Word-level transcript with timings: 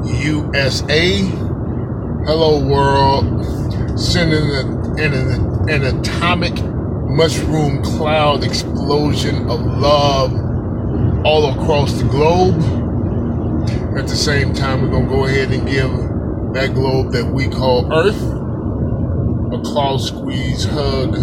USA. 0.04 1.55
Hello, 2.26 2.58
world. 2.58 3.46
Sending 3.96 4.50
an, 4.98 4.98
an, 4.98 5.70
an 5.70 5.84
atomic 6.00 6.54
mushroom 7.08 7.84
cloud 7.84 8.42
explosion 8.42 9.48
of 9.48 9.60
love 9.60 10.32
all 11.24 11.52
across 11.52 11.92
the 11.92 12.02
globe. 12.08 12.56
At 13.96 14.08
the 14.08 14.16
same 14.16 14.52
time, 14.52 14.82
we're 14.82 14.88
going 14.88 15.04
to 15.04 15.08
go 15.08 15.24
ahead 15.26 15.52
and 15.52 15.68
give 15.68 15.88
that 16.52 16.74
globe 16.74 17.12
that 17.12 17.26
we 17.26 17.46
call 17.46 17.92
Earth 17.92 18.20
a 19.54 19.62
claw 19.62 19.96
squeeze 19.96 20.64
hug, 20.64 21.14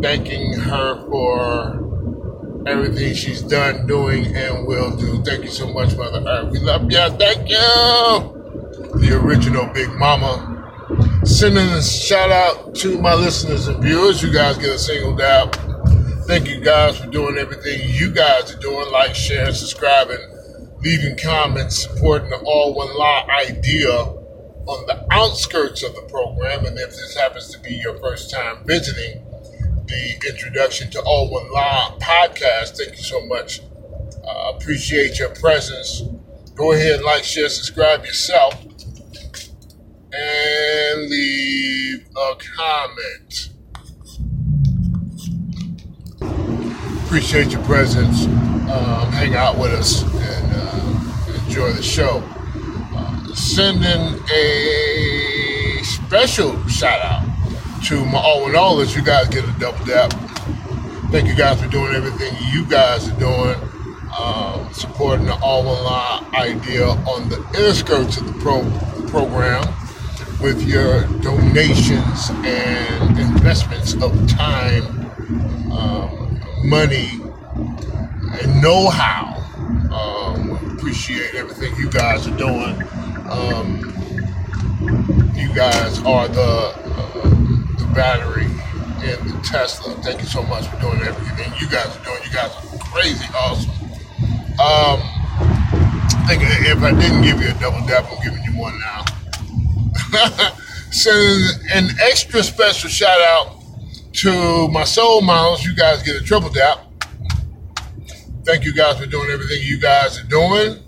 thanking 0.00 0.60
her 0.60 1.04
for 1.10 2.64
everything 2.68 3.14
she's 3.14 3.42
done, 3.42 3.84
doing, 3.88 4.26
and 4.36 4.64
will 4.64 4.96
do. 4.96 5.20
Thank 5.24 5.42
you 5.42 5.50
so 5.50 5.66
much, 5.72 5.96
Mother 5.96 6.22
Earth. 6.24 6.52
We 6.52 6.60
love 6.60 6.84
you. 6.88 6.98
Thank 7.18 7.50
you. 7.50 8.41
The 9.02 9.18
original 9.20 9.66
Big 9.66 9.90
Mama. 9.98 10.48
Sending 11.24 11.66
a 11.70 11.82
shout 11.82 12.30
out 12.30 12.72
to 12.76 13.00
my 13.00 13.14
listeners 13.14 13.66
and 13.66 13.82
viewers. 13.82 14.22
You 14.22 14.32
guys 14.32 14.58
get 14.58 14.76
a 14.76 14.78
single 14.78 15.16
dab. 15.16 15.56
Thank 16.28 16.48
you 16.48 16.60
guys 16.60 16.98
for 16.98 17.08
doing 17.08 17.36
everything 17.36 17.80
you 17.92 18.12
guys 18.12 18.54
are 18.54 18.60
doing. 18.60 18.92
Like, 18.92 19.16
sharing, 19.16 19.54
subscribing, 19.54 20.20
leaving 20.84 21.18
comments, 21.18 21.82
supporting 21.82 22.30
the 22.30 22.36
All 22.44 22.74
One 22.74 22.96
Law 22.96 23.26
idea 23.28 23.90
on 23.90 24.86
the 24.86 25.04
outskirts 25.10 25.82
of 25.82 25.96
the 25.96 26.02
program. 26.02 26.64
And 26.64 26.78
if 26.78 26.90
this 26.90 27.16
happens 27.16 27.50
to 27.50 27.58
be 27.58 27.74
your 27.74 27.98
first 27.98 28.30
time 28.30 28.64
visiting, 28.64 29.26
the 29.88 30.28
introduction 30.30 30.92
to 30.92 31.02
All 31.02 31.28
One 31.28 31.50
Law 31.50 31.98
podcast. 31.98 32.78
Thank 32.78 32.92
you 32.92 33.02
so 33.02 33.26
much. 33.26 33.62
Uh, 34.24 34.52
appreciate 34.54 35.18
your 35.18 35.30
presence. 35.30 36.04
Go 36.54 36.70
ahead, 36.70 37.02
like, 37.02 37.24
share, 37.24 37.48
subscribe 37.48 38.04
yourself, 38.04 38.54
a 42.16 42.36
comment. 42.56 43.48
Appreciate 47.04 47.50
your 47.52 47.62
presence. 47.64 48.26
Um, 48.26 49.12
hang 49.12 49.34
out 49.34 49.58
with 49.58 49.72
us 49.72 50.02
and 50.02 50.52
uh, 50.54 51.44
enjoy 51.44 51.72
the 51.72 51.82
show. 51.82 52.22
Uh, 52.94 53.34
sending 53.34 54.22
a 54.30 55.80
special 55.82 56.66
shout 56.68 57.00
out 57.00 57.26
to 57.84 58.04
my 58.06 58.18
all 58.18 58.48
in 58.48 58.56
all 58.56 58.80
as 58.80 58.94
you 58.94 59.02
guys 59.02 59.28
get 59.28 59.44
a 59.44 59.52
double 59.58 59.84
dap. 59.84 60.12
Thank 61.10 61.28
you 61.28 61.34
guys 61.34 61.60
for 61.60 61.68
doing 61.68 61.94
everything 61.94 62.34
you 62.50 62.64
guys 62.64 63.08
are 63.08 63.18
doing, 63.18 63.56
um, 64.18 64.72
supporting 64.72 65.26
the 65.26 65.34
all 65.42 65.66
online 65.68 66.34
idea 66.34 66.86
on 66.86 67.28
the 67.28 67.44
inner 67.54 67.74
skirts 67.74 68.16
of 68.16 68.26
the 68.26 68.32
pro- 68.40 69.08
program 69.08 69.62
with 70.42 70.66
your 70.66 71.04
donations 71.20 72.30
and 72.44 73.18
investments 73.18 73.94
of 74.02 74.28
time, 74.28 74.82
um, 75.70 76.40
money, 76.64 77.20
and 78.40 78.60
know-how. 78.60 79.38
Um, 79.92 80.76
appreciate 80.76 81.34
everything 81.36 81.74
you 81.76 81.88
guys 81.88 82.26
are 82.26 82.36
doing. 82.36 82.82
Um, 83.30 83.94
you 85.36 85.54
guys 85.54 86.02
are 86.02 86.26
the 86.26 86.82
battery 87.94 88.46
in 89.06 89.28
the 89.28 89.40
Tesla. 89.44 89.94
Thank 90.02 90.20
you 90.20 90.26
so 90.26 90.42
much 90.42 90.66
for 90.66 90.80
doing 90.80 91.00
everything 91.02 91.52
you 91.60 91.68
guys 91.68 91.96
are 91.96 92.04
doing. 92.04 92.20
You 92.24 92.32
guys 92.32 92.50
are 92.56 92.78
crazy 92.78 93.26
awesome. 93.34 93.70
Um, 94.58 95.00
I 96.24 96.26
think 96.28 96.42
if 96.42 96.82
I 96.82 96.90
didn't 96.98 97.22
give 97.22 97.40
you 97.40 97.50
a 97.50 97.54
double 97.60 97.86
dap, 97.86 98.06
I'm 98.10 98.22
giving 98.24 98.42
you 98.44 98.58
one 98.58 98.78
now. 98.80 99.04
Sending 100.90 101.66
an 101.72 101.88
extra 102.00 102.42
special 102.42 102.90
shout 102.90 103.20
out 103.22 103.56
to 104.12 104.68
my 104.68 104.84
soul 104.84 105.22
models. 105.22 105.64
You 105.64 105.74
guys 105.74 106.02
get 106.02 106.20
a 106.20 106.24
triple 106.24 106.50
dap. 106.50 106.80
Thank 108.44 108.64
you 108.64 108.74
guys 108.74 108.98
for 108.98 109.06
doing 109.06 109.30
everything 109.30 109.62
you 109.62 109.78
guys 109.78 110.18
are 110.18 110.24
doing. 110.24 110.78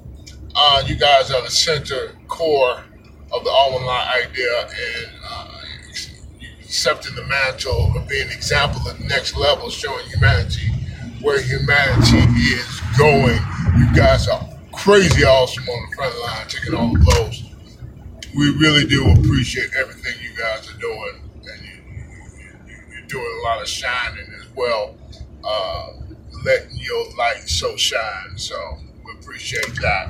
Uh, 0.54 0.82
you 0.86 0.96
guys 0.96 1.30
are 1.30 1.42
the 1.42 1.50
center 1.50 2.16
core 2.28 2.84
of 3.32 3.44
the 3.44 3.50
all 3.50 3.74
online 3.74 4.08
idea 4.22 4.60
and 4.60 5.12
uh, 5.26 5.48
accepting 6.60 7.14
the 7.14 7.24
mantle 7.24 7.96
of 7.96 8.06
being 8.08 8.26
an 8.26 8.32
example 8.32 8.80
of 8.88 8.98
the 8.98 9.04
next 9.04 9.36
level, 9.36 9.70
showing 9.70 10.04
humanity 10.06 10.68
where 11.22 11.40
humanity 11.40 12.18
is 12.18 12.80
going. 12.98 13.38
You 13.78 13.94
guys 13.94 14.28
are 14.28 14.46
crazy 14.72 15.24
awesome 15.24 15.64
on 15.66 15.90
the 15.90 15.96
front 15.96 16.20
line, 16.20 16.46
taking 16.46 16.74
all 16.74 16.92
the 16.92 16.98
blows. 16.98 17.53
We 18.36 18.50
really 18.56 18.84
do 18.84 19.10
appreciate 19.12 19.70
everything 19.78 20.14
you 20.20 20.36
guys 20.36 20.68
are 20.68 20.78
doing, 20.78 21.20
and 21.44 21.62
you, 21.62 22.98
are 22.98 23.06
doing 23.06 23.40
a 23.40 23.44
lot 23.44 23.62
of 23.62 23.68
shining 23.68 24.26
as 24.40 24.46
well, 24.56 24.96
uh, 25.44 25.92
letting 26.44 26.76
your 26.76 27.04
light 27.16 27.48
so 27.48 27.76
shine. 27.76 28.36
So 28.36 28.56
we 29.04 29.12
appreciate 29.20 29.74
that. 29.82 30.08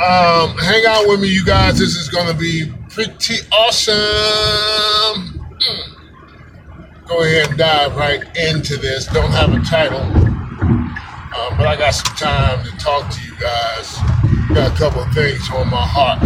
Um, 0.00 0.56
hang 0.56 0.86
out 0.86 1.08
with 1.08 1.20
me, 1.20 1.28
you 1.28 1.44
guys. 1.44 1.78
This 1.78 1.96
is 1.96 2.08
going 2.08 2.28
to 2.28 2.38
be 2.38 2.72
pretty 2.88 3.36
awesome. 3.52 3.94
Go 7.06 7.22
ahead 7.22 7.48
and 7.48 7.58
dive 7.58 7.96
right 7.96 8.22
into 8.36 8.76
this. 8.76 9.06
Don't 9.06 9.32
have 9.32 9.52
a 9.52 9.60
title, 9.60 10.00
um, 10.00 11.56
but 11.58 11.66
I 11.66 11.76
got 11.76 11.90
some 11.90 12.16
time 12.16 12.64
to 12.64 12.70
talk 12.78 13.10
to 13.10 13.22
you 13.22 13.36
guys. 13.40 14.17
Got 14.58 14.74
a 14.74 14.76
couple 14.76 15.02
of 15.02 15.12
things 15.14 15.48
on 15.50 15.70
my 15.70 15.86
heart. 15.86 16.18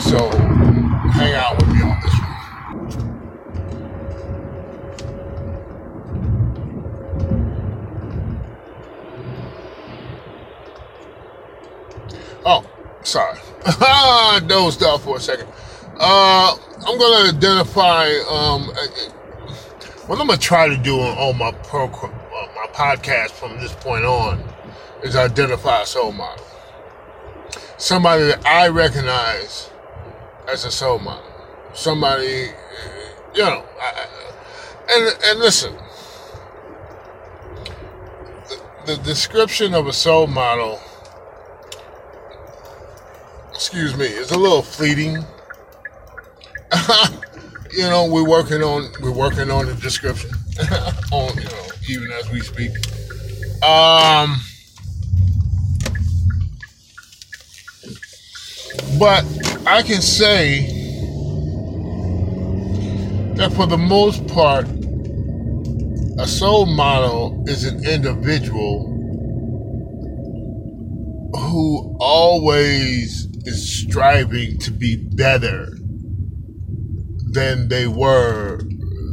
So 0.00 0.18
hang 1.12 1.32
out 1.34 1.56
with 1.56 1.68
me 1.68 1.80
on 1.80 2.00
this 2.02 2.12
one. 2.18 2.34
Oh, 12.44 12.66
sorry. 13.04 13.38
I 13.64 14.40
dozed 14.48 14.82
off 14.82 15.04
for 15.04 15.18
a 15.18 15.20
second. 15.20 15.46
Uh, 16.00 16.56
I'm 16.84 16.98
going 16.98 17.30
to 17.30 17.36
identify 17.36 18.08
um, 18.28 18.64
what 20.08 20.18
I'm 20.18 20.26
going 20.26 20.36
to 20.36 20.44
try 20.44 20.66
to 20.66 20.76
do 20.76 20.98
on, 20.98 21.16
on 21.16 21.38
my 21.38 21.52
program, 21.62 22.12
uh, 22.12 22.48
my 22.56 22.66
podcast 22.72 23.30
from 23.30 23.56
this 23.60 23.72
point 23.72 24.04
on 24.04 24.42
is 25.04 25.14
identify 25.14 25.82
a 25.82 25.86
soul 25.86 26.10
model. 26.10 26.44
Somebody 27.76 28.24
that 28.24 28.46
I 28.46 28.68
recognize 28.68 29.70
as 30.48 30.64
a 30.64 30.70
soul 30.70 30.98
model. 30.98 31.30
Somebody, 31.72 32.50
you 33.34 33.42
know, 33.42 33.64
I, 33.80 34.06
and, 34.90 35.16
and 35.24 35.38
listen, 35.40 35.74
the, 38.48 38.60
the 38.86 38.96
description 39.02 39.74
of 39.74 39.86
a 39.86 39.92
soul 39.92 40.26
model 40.26 40.80
excuse 43.54 43.96
me, 43.96 44.04
is 44.04 44.30
a 44.30 44.38
little 44.38 44.62
fleeting. 44.62 45.14
you 47.72 47.84
know, 47.84 48.06
we're 48.06 48.28
working 48.28 48.62
on 48.62 48.92
we're 49.00 49.10
working 49.10 49.50
on 49.50 49.66
the 49.66 49.74
description. 49.74 50.30
on 51.12 51.34
you 51.36 51.44
know, 51.44 51.66
even 51.88 52.10
as 52.12 52.30
we 52.30 52.40
speak. 52.40 52.72
Um 53.64 54.40
but 58.98 59.24
I 59.66 59.82
can 59.82 60.02
say 60.02 60.84
that 63.34 63.52
for 63.52 63.66
the 63.66 63.78
most 63.78 64.26
part, 64.28 64.66
a 66.18 66.26
soul 66.26 66.66
model 66.66 67.44
is 67.48 67.64
an 67.64 67.84
individual 67.84 68.90
who 71.34 71.96
always 72.00 73.26
is 73.46 73.80
striving 73.82 74.58
to 74.58 74.70
be 74.70 74.96
better 74.96 75.76
than 77.32 77.68
they 77.68 77.86
were 77.88 78.60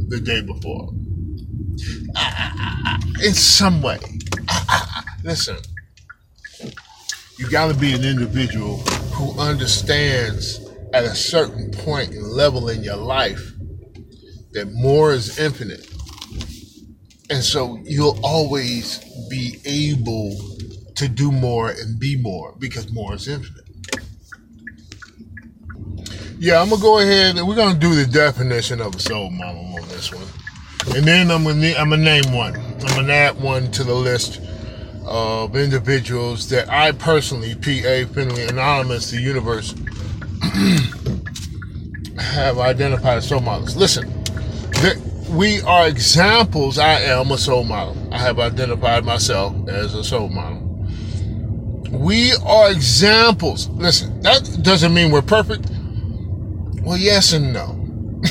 the 0.09 0.19
day 0.23 0.41
before. 0.41 0.89
In 3.23 3.33
some 3.33 3.81
way. 3.81 3.99
Listen, 5.23 5.57
You 7.37 7.49
got 7.49 7.69
to 7.69 7.73
be 7.73 7.93
an 7.93 8.03
individual 8.03 8.83
who 9.21 9.39
understands 9.39 10.59
at 10.93 11.03
a 11.03 11.13
certain 11.13 11.69
point 11.71 12.09
and 12.09 12.23
level 12.23 12.69
in 12.69 12.83
your 12.83 12.97
life 12.97 13.53
that 14.51 14.67
more 14.73 15.13
is 15.13 15.37
infinite. 15.37 15.87
And 17.29 17.43
so 17.43 17.79
you'll 17.83 18.19
always 18.23 18.99
be 19.29 19.57
able 19.63 20.35
to 20.95 21.07
do 21.07 21.31
more 21.31 21.69
and 21.69 21.99
be 21.99 22.17
more 22.17 22.55
because 22.57 22.91
more 22.91 23.13
is 23.13 23.27
infinite. 23.27 23.61
Yeah, 26.39 26.59
I'm 26.59 26.69
gonna 26.69 26.81
go 26.81 26.97
ahead 26.97 27.37
and 27.37 27.47
we're 27.47 27.55
gonna 27.55 27.77
do 27.77 27.93
the 27.93 28.11
definition 28.11 28.81
of 28.81 28.95
a 28.95 28.99
soul 28.99 29.29
model 29.29 29.75
on 29.75 29.87
this 29.89 30.11
one, 30.11 30.25
and 30.95 31.05
then 31.05 31.29
I'm 31.29 31.43
gonna 31.43 31.73
I'm 31.77 31.91
gonna 31.91 32.03
name 32.03 32.33
one. 32.33 32.55
I'm 32.55 32.95
gonna 32.95 33.13
add 33.13 33.39
one 33.39 33.69
to 33.73 33.83
the 33.83 33.93
list 33.93 34.41
of 35.05 35.55
individuals 35.55 36.49
that 36.49 36.69
I 36.69 36.91
personally, 36.91 37.55
P.A. 37.55 38.05
Finley 38.05 38.43
Anonymous, 38.43 39.11
the 39.11 39.19
universe, 39.19 39.73
have 42.19 42.59
identified 42.59 43.17
as 43.17 43.27
soul 43.27 43.41
models. 43.41 43.75
Listen, 43.75 44.21
we 45.31 45.61
are 45.61 45.87
examples. 45.87 46.77
I 46.77 46.99
am 47.01 47.31
a 47.31 47.37
soul 47.37 47.63
model. 47.63 47.95
I 48.11 48.17
have 48.19 48.39
identified 48.39 49.05
myself 49.05 49.55
as 49.69 49.95
a 49.95 50.03
soul 50.03 50.29
model. 50.29 50.59
We 51.89 52.33
are 52.45 52.71
examples. 52.71 53.69
Listen, 53.69 54.21
that 54.21 54.59
doesn't 54.61 54.93
mean 54.93 55.11
we're 55.11 55.21
perfect. 55.21 55.69
Well, 56.83 56.97
yes 56.97 57.33
and 57.33 57.53
no. 57.53 57.77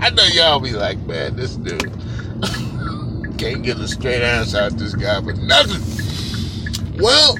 I 0.00 0.10
know 0.10 0.24
y'all 0.32 0.60
be 0.60 0.72
like, 0.72 0.98
man, 1.00 1.36
this 1.36 1.56
dude 1.56 1.82
can't 3.38 3.62
get 3.62 3.78
a 3.78 3.86
straight 3.86 4.22
answer 4.22 4.58
out 4.58 4.72
this 4.72 4.94
guy, 4.94 5.20
but 5.20 5.38
nothing. 5.38 5.80
Well, 7.00 7.38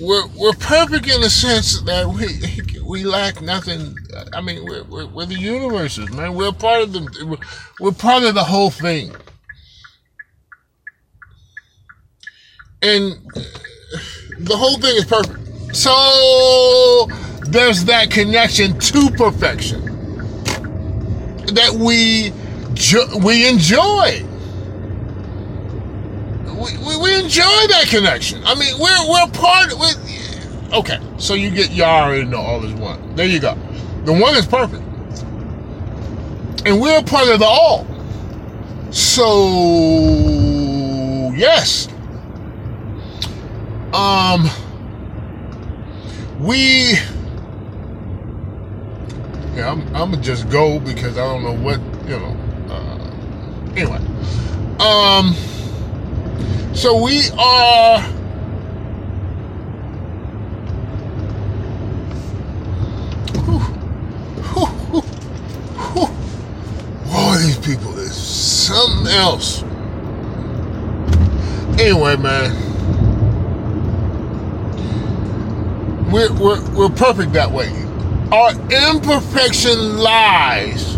we're 0.00 0.26
we're 0.36 0.52
perfect 0.54 1.08
in 1.08 1.20
the 1.20 1.30
sense 1.30 1.80
that 1.82 2.06
we 2.08 2.80
we 2.84 3.04
lack 3.04 3.40
nothing. 3.40 3.96
I 4.32 4.40
mean, 4.40 4.64
we're, 4.64 4.82
we're, 4.84 5.06
we're 5.06 5.26
the 5.26 5.36
universes, 5.36 6.10
man. 6.12 6.34
We're 6.34 6.52
part 6.52 6.82
of 6.82 6.92
the 6.92 7.38
we're 7.78 7.92
part 7.92 8.24
of 8.24 8.34
the 8.34 8.44
whole 8.44 8.70
thing, 8.70 9.14
and 12.82 13.14
the 14.38 14.56
whole 14.56 14.78
thing 14.80 14.96
is 14.96 15.04
perfect. 15.04 15.76
So 15.76 17.08
there's 17.42 17.84
that 17.84 18.10
connection 18.10 18.78
to 18.80 19.10
perfection 19.10 19.84
that 21.54 21.72
we 21.72 22.32
we 23.22 23.48
enjoy. 23.48 24.22
We, 26.44 26.76
we, 26.78 26.96
we, 27.02 27.14
enjoy 27.22 27.66
that 27.68 27.86
connection. 27.88 28.42
I 28.44 28.54
mean, 28.54 28.74
we're 28.78 29.08
we're 29.08 29.30
part 29.32 29.72
of 29.72 29.80
Okay, 30.72 30.98
so 31.16 31.34
you 31.34 31.50
get 31.50 31.70
you 31.70 31.84
already 31.84 32.24
know 32.24 32.40
all 32.40 32.64
is 32.64 32.72
one. 32.74 33.14
There 33.16 33.26
you 33.26 33.40
go. 33.40 33.56
The 34.04 34.12
one 34.12 34.36
is 34.36 34.46
perfect, 34.46 34.82
and 36.66 36.80
we're 36.80 37.02
part 37.02 37.28
of 37.28 37.38
the 37.38 37.46
all. 37.46 37.86
So 38.90 39.30
yes, 41.34 41.88
um 43.94 44.50
we 46.40 46.92
yeah 49.54 49.70
I'm, 49.72 49.80
I'm 49.94 50.10
gonna 50.10 50.20
just 50.20 50.50
go 50.50 50.78
because 50.78 51.16
I 51.16 51.24
don't 51.24 51.42
know 51.42 51.56
what 51.56 51.80
you 52.08 52.18
know 52.18 52.36
anyway 53.76 53.98
um 54.80 55.34
so 56.74 57.02
we 57.02 57.30
are 57.38 58.12
Boy, 67.06 67.36
these 67.38 67.58
people 67.58 67.98
is 67.98 68.14
something 68.14 69.12
else. 69.12 69.62
Anyway, 71.78 72.16
man. 72.16 72.66
we're, 76.10 76.32
we're, 76.32 76.70
we're 76.70 76.88
perfect 76.88 77.32
that 77.34 77.50
way. 77.50 77.68
Our 78.32 78.52
imperfection 78.70 79.98
lies 79.98 80.96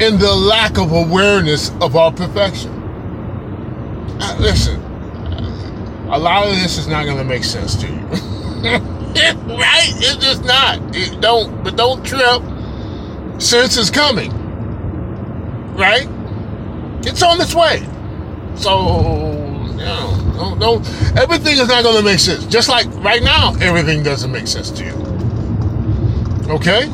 in 0.00 0.18
the 0.18 0.34
lack 0.34 0.76
of 0.78 0.92
awareness 0.92 1.70
of 1.80 1.94
our 1.96 2.10
perfection. 2.10 2.72
Uh, 4.20 4.36
listen, 4.40 4.80
a 6.10 6.18
lot 6.18 6.46
of 6.46 6.54
this 6.56 6.78
is 6.78 6.88
not 6.88 7.04
going 7.04 7.18
to 7.18 7.24
make 7.24 7.44
sense 7.44 7.76
to 7.76 7.86
you. 7.86 7.94
right? 8.64 9.92
It's 9.96 10.16
just 10.16 10.44
not. 10.44 10.80
It 10.96 11.20
don't, 11.20 11.62
but 11.62 11.76
don't 11.76 12.04
trip. 12.04 12.42
Sense 13.40 13.76
is 13.76 13.90
coming. 13.90 14.32
Right? 15.76 16.08
It's 17.06 17.22
on 17.22 17.40
its 17.40 17.54
way. 17.54 17.86
So, 18.56 19.32
you 19.70 19.84
know, 19.84 20.32
don't, 20.34 20.58
don't, 20.58 20.88
everything 21.16 21.58
is 21.58 21.68
not 21.68 21.84
going 21.84 21.96
to 21.96 22.02
make 22.02 22.18
sense. 22.18 22.46
Just 22.46 22.68
like 22.68 22.86
right 22.96 23.22
now, 23.22 23.54
everything 23.60 24.02
doesn't 24.02 24.32
make 24.32 24.48
sense 24.48 24.70
to 24.72 24.84
you. 24.84 24.94
Okay? 26.52 26.90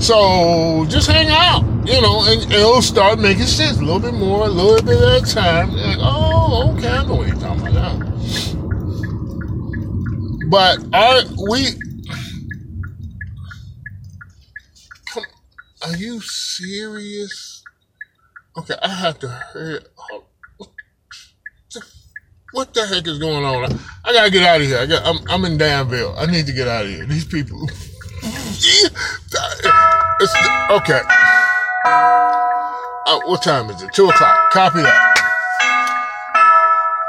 So 0.00 0.86
just 0.88 1.10
hang 1.10 1.28
out, 1.28 1.62
you 1.86 2.00
know, 2.00 2.24
and, 2.26 2.50
it'll 2.50 2.80
start 2.80 3.18
making 3.18 3.44
sense 3.44 3.76
a 3.76 3.82
little 3.84 4.00
bit 4.00 4.14
more, 4.14 4.46
a 4.46 4.48
little 4.48 4.82
bit 4.82 4.96
at 4.96 5.22
a 5.22 5.34
time. 5.34 5.72
Like, 5.72 5.98
oh, 6.00 6.74
okay, 6.74 6.88
I 6.88 7.04
know 7.04 7.16
what 7.16 7.28
you're 7.28 7.36
talking 7.36 7.66
about 7.66 7.98
now. 7.98 8.10
But 10.48 10.78
are 10.94 11.22
we? 11.50 11.66
Come, 15.12 15.24
are 15.82 15.96
you 15.96 16.22
serious? 16.22 17.62
Okay, 18.56 18.76
I 18.82 18.88
have 18.88 19.18
to 19.18 19.28
hurry. 19.28 19.80
Oh, 20.10 20.24
what 22.52 22.72
the 22.72 22.86
heck 22.86 23.06
is 23.06 23.18
going 23.18 23.44
on? 23.44 23.78
I 24.04 24.12
gotta 24.14 24.30
get 24.30 24.42
out 24.44 24.62
of 24.62 24.66
here. 24.66 24.78
I 24.78 24.86
got, 24.86 25.04
I'm, 25.04 25.18
I'm 25.28 25.44
in 25.44 25.58
Danville. 25.58 26.14
I 26.16 26.24
need 26.24 26.46
to 26.46 26.52
get 26.52 26.66
out 26.66 26.86
of 26.86 26.90
here. 26.90 27.04
These 27.04 27.26
people. 27.26 27.68
It's, 30.20 30.34
okay. 30.70 31.00
Uh, 33.06 33.20
what 33.26 33.42
time 33.42 33.70
is 33.70 33.82
it? 33.82 33.92
Two 33.92 34.08
o'clock. 34.08 34.50
Copy 34.52 34.82
that. 34.82 35.10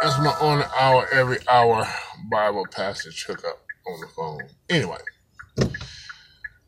That's 0.02 0.18
my 0.20 0.32
on 0.42 0.64
hour, 0.80 1.08
every 1.12 1.38
hour 1.48 1.88
Bible 2.30 2.66
passage 2.72 3.24
hookup 3.26 3.62
on 3.88 4.00
the 4.00 4.08
phone. 4.08 4.40
Anyway. 4.70 4.98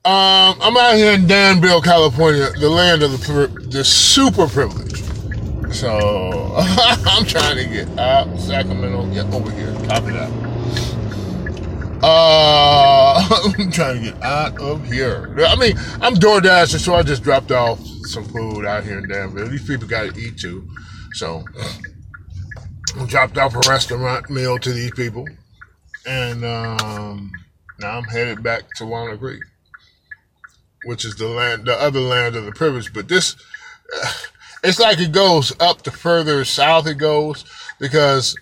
Um, 0.06 0.60
I'm 0.62 0.76
out 0.76 0.96
here 0.96 1.14
in 1.14 1.28
Danville, 1.28 1.82
California, 1.82 2.52
the 2.60 2.70
land 2.70 3.04
of 3.04 3.12
the, 3.12 3.68
the 3.70 3.84
super 3.84 4.48
privileged. 4.48 5.06
So 5.74 6.54
I'm 6.58 7.26
trying 7.26 7.58
to 7.58 7.66
get 7.66 7.88
out 7.98 8.38
Sacramento. 8.40 9.10
Yeah, 9.12 9.24
over 9.34 9.50
here. 9.52 9.74
Copy 9.88 10.12
that. 10.12 11.03
Uh, 12.06 13.26
I'm 13.58 13.72
trying 13.72 14.04
to 14.04 14.12
get 14.12 14.22
out 14.22 14.60
of 14.60 14.86
here. 14.86 15.34
I 15.40 15.56
mean, 15.56 15.78
I'm 16.02 16.16
door 16.16 16.42
dashing, 16.42 16.80
so 16.80 16.96
I 16.96 17.02
just 17.02 17.24
dropped 17.24 17.54
off 17.54 17.80
some 18.08 18.26
food 18.26 18.66
out 18.66 18.84
here 18.84 18.98
in 18.98 19.08
Danville. 19.08 19.48
These 19.48 19.66
people 19.66 19.88
got 19.88 20.14
to 20.14 20.20
eat 20.20 20.38
too, 20.38 20.68
so 21.14 21.46
I 23.00 23.06
dropped 23.06 23.38
off 23.38 23.56
a 23.56 23.70
restaurant 23.70 24.30
meal 24.30 24.60
to 24.60 24.74
these 24.74 24.92
people, 24.92 25.26
and 26.06 26.44
um, 26.44 27.32
now 27.80 28.00
I'm 28.00 28.04
headed 28.04 28.44
back 28.44 28.64
to 28.76 28.86
Walnut 28.86 29.20
Creek, 29.20 29.42
which 30.84 31.06
is 31.06 31.16
the 31.16 31.28
land, 31.28 31.68
the 31.68 31.82
other 31.82 32.02
land 32.02 32.36
of 32.36 32.44
the 32.44 32.52
privileged. 32.52 32.94
But 32.94 33.08
this. 33.08 33.36
It's 34.66 34.80
like 34.80 34.98
it 34.98 35.12
goes 35.12 35.52
up 35.60 35.84
the 35.84 35.92
further 35.92 36.46
south 36.46 36.88
it 36.88 36.98
goes 36.98 37.44
because 37.82 38.34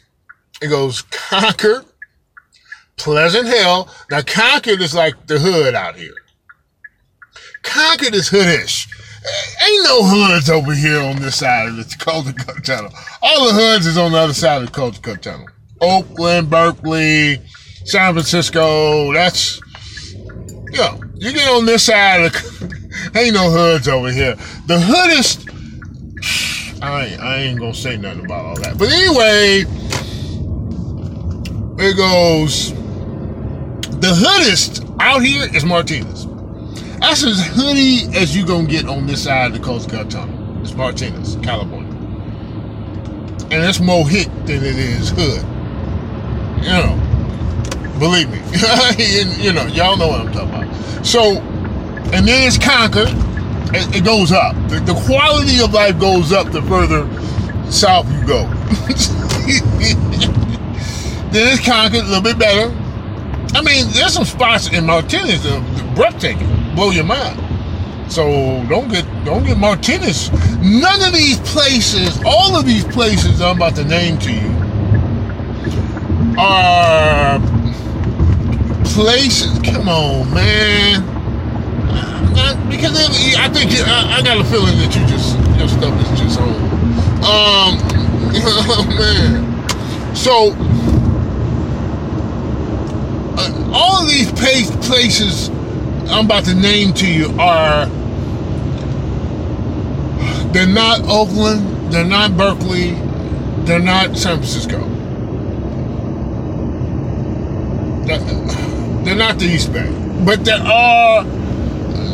it 0.62 0.68
goes 0.68 1.01
Concord, 1.01 1.84
Pleasant 2.98 3.48
Hill. 3.48 3.89
Now 4.10 4.21
Concord 4.21 4.81
is 4.81 4.93
like 4.93 5.27
the 5.27 5.39
hood 5.39 5.75
out 5.75 5.95
here. 5.95 6.13
Concord 7.63 8.15
is 8.15 8.29
hoodish. 8.29 8.88
Ain't 9.63 9.83
no 9.83 10.03
hoods 10.03 10.50
over 10.50 10.74
here 10.74 11.00
on 11.00 11.21
this 11.21 11.38
side 11.38 11.69
of 11.69 11.75
the 11.77 11.83
Caldecott 11.83 12.63
Tunnel. 12.63 12.91
All 13.21 13.48
the 13.48 13.53
hoods 13.53 13.86
is 13.86 13.98
on 13.98 14.13
the 14.13 14.17
other 14.17 14.33
side 14.33 14.63
of 14.63 14.71
the 14.71 14.79
Caldecott 14.79 15.21
Tunnel. 15.21 15.48
Oakland, 15.79 16.50
Berkeley, 16.50 17.39
San 17.86 18.13
Francisco. 18.13 19.13
That's 19.13 19.62
you 20.71 20.77
know, 20.77 21.01
you 21.15 21.33
get 21.33 21.48
on 21.50 21.65
this 21.65 21.83
side 21.83 22.21
of 22.21 22.31
the, 22.33 23.12
ain't 23.19 23.36
no 23.36 23.51
hoods 23.51 23.88
over 23.88 24.12
here. 24.12 24.36
The 24.65 24.79
hoodest 24.79 25.48
I 26.81 27.15
I 27.21 27.38
ain't 27.41 27.60
gonna 27.60 27.74
say 27.74 27.98
nothing 27.98 28.25
about 28.25 28.45
all 28.45 28.55
that. 28.55 28.77
But 28.77 28.89
anyway, 28.89 29.65
it 31.77 31.95
goes. 31.95 32.80
The 34.01 34.15
hoodest 34.15 34.84
out 35.00 35.22
here 35.22 35.48
is 35.53 35.63
Martinez. 35.63 36.25
That's 37.01 37.24
as 37.24 37.46
hoodie 37.50 38.08
as 38.17 38.36
you 38.36 38.43
gonna 38.43 38.65
get 38.65 38.88
on 38.88 39.05
this 39.05 39.25
side 39.25 39.51
of 39.51 39.53
the 39.53 39.60
Caldecott 39.60 40.10
Tunnel. 40.10 40.36
Martinez, 40.75 40.75
Martinez, 40.75 41.36
California. 41.43 41.93
And 43.51 43.63
it's 43.63 43.79
more 43.79 44.10
hit 44.10 44.27
than 44.48 44.63
it 44.63 44.75
is 44.75 45.12
hood. 45.12 45.46
You 46.63 46.72
know, 46.72 46.98
believe 48.00 48.27
me. 48.31 48.39
you 49.43 49.53
know, 49.53 49.67
y'all 49.67 49.96
know 49.96 50.08
what 50.08 50.22
I'm 50.22 50.34
talking 50.34 50.50
about. 50.50 51.05
So, 51.05 51.38
and 52.12 52.27
then 52.27 52.48
it's 52.48 52.58
Concord. 52.58 53.10
It, 53.72 53.98
it 53.98 54.03
goes 54.03 54.31
up. 54.31 54.55
The, 54.67 54.79
the 54.79 54.96
quality 55.05 55.62
of 55.63 55.74
life 55.74 56.00
goes 56.00 56.31
up 56.31 56.51
the 56.51 56.63
further 56.63 57.08
south 57.72 58.12
you 58.12 58.25
go. 58.25 58.46
then 61.29 61.53
it's 61.53 61.63
Concord, 61.63 62.03
a 62.03 62.08
little 62.08 62.24
bit 62.24 62.39
better. 62.39 62.80
I 63.53 63.62
mean, 63.62 63.88
there's 63.91 64.13
some 64.13 64.25
spots 64.25 64.72
in 64.72 64.86
Martinez 64.86 65.43
that 65.43 65.53
are 65.53 65.96
breathtaking, 65.96 66.48
blow 66.75 66.91
your 66.91 67.03
mind. 67.03 67.39
So 68.12 68.25
don't 68.67 68.89
get 68.89 69.05
don't 69.24 69.46
get 69.46 69.58
Martinez. 69.58 70.31
None 70.62 71.01
of 71.01 71.13
these 71.13 71.39
places, 71.39 72.20
all 72.25 72.58
of 72.58 72.65
these 72.65 72.84
places 72.84 73.41
I'm 73.41 73.55
about 73.55 73.75
to 73.75 73.86
name 73.86 74.17
to 74.20 74.31
you, 74.34 74.51
are 76.38 77.39
places. 78.84 79.58
Come 79.60 79.88
on, 79.88 80.34
man. 80.34 81.05
Not, 82.34 82.70
because 82.70 82.96
I 83.38 83.50
think 83.50 83.72
I, 83.88 84.20
I, 84.20 84.22
got 84.22 84.39
a 84.39 84.43
feeling 84.46 84.77
that 84.77 84.96
you 84.96 85.05
just 85.08 85.38
your 85.58 85.67
stuff 85.67 86.00
is 86.01 86.20
just 86.20 86.39
on. 86.39 86.50
Um, 87.24 87.79
oh 88.43 88.86
man. 88.98 90.15
So 90.15 90.51
all 93.72 94.06
these 94.06 94.32
places 94.32 95.50
I'm 96.10 96.25
about 96.25 96.44
to 96.46 96.56
name 96.56 96.94
to 96.96 97.08
you 97.08 97.28
are 97.40 97.86
they're 100.51 100.68
not 100.68 101.01
Oakland, 101.06 101.94
they're 101.94 102.04
not 102.04 102.36
Berkeley, 102.36 102.92
they're 103.63 103.80
not 103.80 104.18
San 104.18 104.38
Francisco. 104.38 104.80
They're 109.04 109.16
not 109.16 109.40
the 109.40 109.46
East 109.46 109.72
Bay, 109.72 109.90
but 110.25 110.44
they 110.44 110.51
are. 110.51 111.24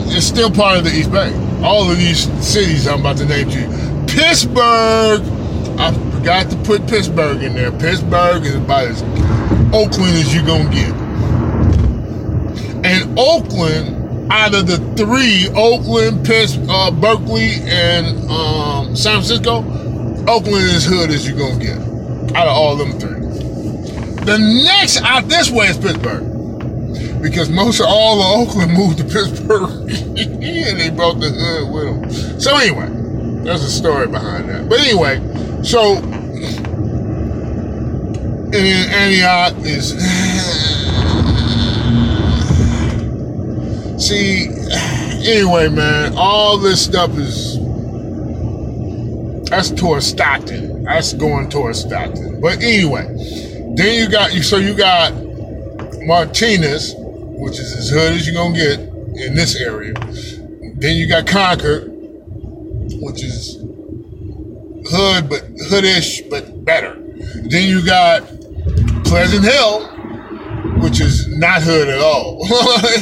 It's 0.09 0.27
still 0.27 0.51
part 0.51 0.77
of 0.77 0.83
the 0.83 0.91
East 0.91 1.11
Bay. 1.11 1.33
All 1.63 1.89
of 1.89 1.97
these 1.97 2.31
cities 2.45 2.87
I'm 2.87 2.99
about 2.99 3.17
to 3.17 3.25
name 3.25 3.49
to 3.49 3.61
you. 3.61 4.05
Pittsburg. 4.07 5.21
I 5.79 5.91
forgot 6.11 6.49
to 6.51 6.57
put 6.57 6.87
Pittsburg 6.87 7.41
in 7.41 7.55
there. 7.55 7.71
Pittsburg 7.71 8.45
is 8.45 8.55
about 8.55 8.85
as 8.85 9.01
Oakland 9.73 10.15
as 10.17 10.33
you're 10.33 10.45
gonna 10.45 10.69
get. 10.69 11.06
And 13.17 13.19
Oakland, 13.19 14.31
out 14.31 14.53
of 14.53 14.67
the 14.67 14.77
three, 14.95 15.49
Oakland, 15.55 16.25
Pittsburg, 16.25 16.67
uh, 16.69 16.91
Berkeley, 16.91 17.55
and 17.63 18.29
um, 18.29 18.95
San 18.95 19.21
Francisco, 19.21 19.57
Oakland 20.27 20.65
is 20.65 20.85
hood 20.85 21.09
as 21.09 21.27
you're 21.27 21.37
gonna 21.37 21.59
get. 21.63 21.77
Out 22.35 22.47
of 22.47 22.53
all 22.53 22.75
them 22.75 22.99
three. 22.99 23.21
The 24.25 24.37
next 24.65 25.01
out 25.01 25.27
this 25.29 25.49
way 25.49 25.67
is 25.67 25.77
Pittsburg. 25.77 26.23
Because 27.21 27.49
most 27.49 27.79
of 27.79 27.87
all 27.89 28.21
of 28.21 28.49
Oakland 28.49 28.73
moved 28.77 28.99
to 28.99 29.03
Pittsburg 29.03 29.69
and 29.89 30.79
they 30.79 30.89
brought 30.89 31.19
the 31.19 31.29
hood 31.29 31.73
with 31.73 32.11
them. 32.11 32.39
So 32.39 32.55
anyway, 32.55 32.89
there's 33.43 33.63
a 33.63 33.71
story 33.71 34.07
behind 34.07 34.49
that. 34.49 34.69
But 34.69 34.79
anyway, 34.79 35.19
so 35.63 35.95
and 38.53 38.91
Antioch 38.93 39.55
is 39.65 39.93
see 43.97 44.47
anyway 45.27 45.67
man 45.69 46.13
all 46.15 46.57
this 46.57 46.83
stuff 46.83 47.17
is 47.17 47.57
that's 49.49 49.71
towards 49.71 50.07
Stockton. 50.07 50.83
That's 50.83 51.13
going 51.13 51.49
towards 51.49 51.79
Stockton. 51.79 52.41
But 52.41 52.61
anyway 52.61 53.05
then 53.75 53.99
you 53.99 54.09
got 54.09 54.33
you 54.33 54.43
so 54.43 54.57
you 54.57 54.75
got 54.75 55.13
Martinez 56.01 56.93
which 56.97 57.59
is 57.59 57.73
as 57.75 57.89
hood 57.89 58.13
as 58.13 58.27
you're 58.27 58.35
gonna 58.35 58.55
get 58.55 58.79
in 58.79 59.35
this 59.35 59.55
area. 59.55 59.93
Then 60.75 60.97
you 60.97 61.07
got 61.07 61.27
Concord 61.27 61.91
which 63.01 63.23
is 63.23 63.55
hood 64.89 65.29
but 65.29 65.43
hoodish 65.69 66.29
but 66.29 66.65
better. 66.65 66.93
Then 66.95 67.67
you 67.67 67.85
got 67.85 68.23
Pleasant 69.05 69.43
Hill 69.43 69.96
which 70.81 71.01
is 71.01 71.27
not 71.37 71.61
hood 71.61 71.89
at 71.89 71.99
all. 71.99 72.39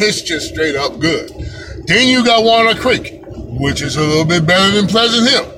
it's 0.02 0.22
just 0.22 0.50
straight 0.50 0.76
up 0.76 1.00
good. 1.00 1.30
Then 1.86 2.08
you 2.08 2.26
got 2.26 2.44
Walnut 2.44 2.78
Creek, 2.78 3.22
which 3.60 3.82
is 3.82 3.96
a 3.96 4.02
little 4.02 4.26
bit 4.26 4.46
better 4.46 4.76
than 4.76 4.88
Pleasant 4.88 5.30
Hill. 5.30 5.52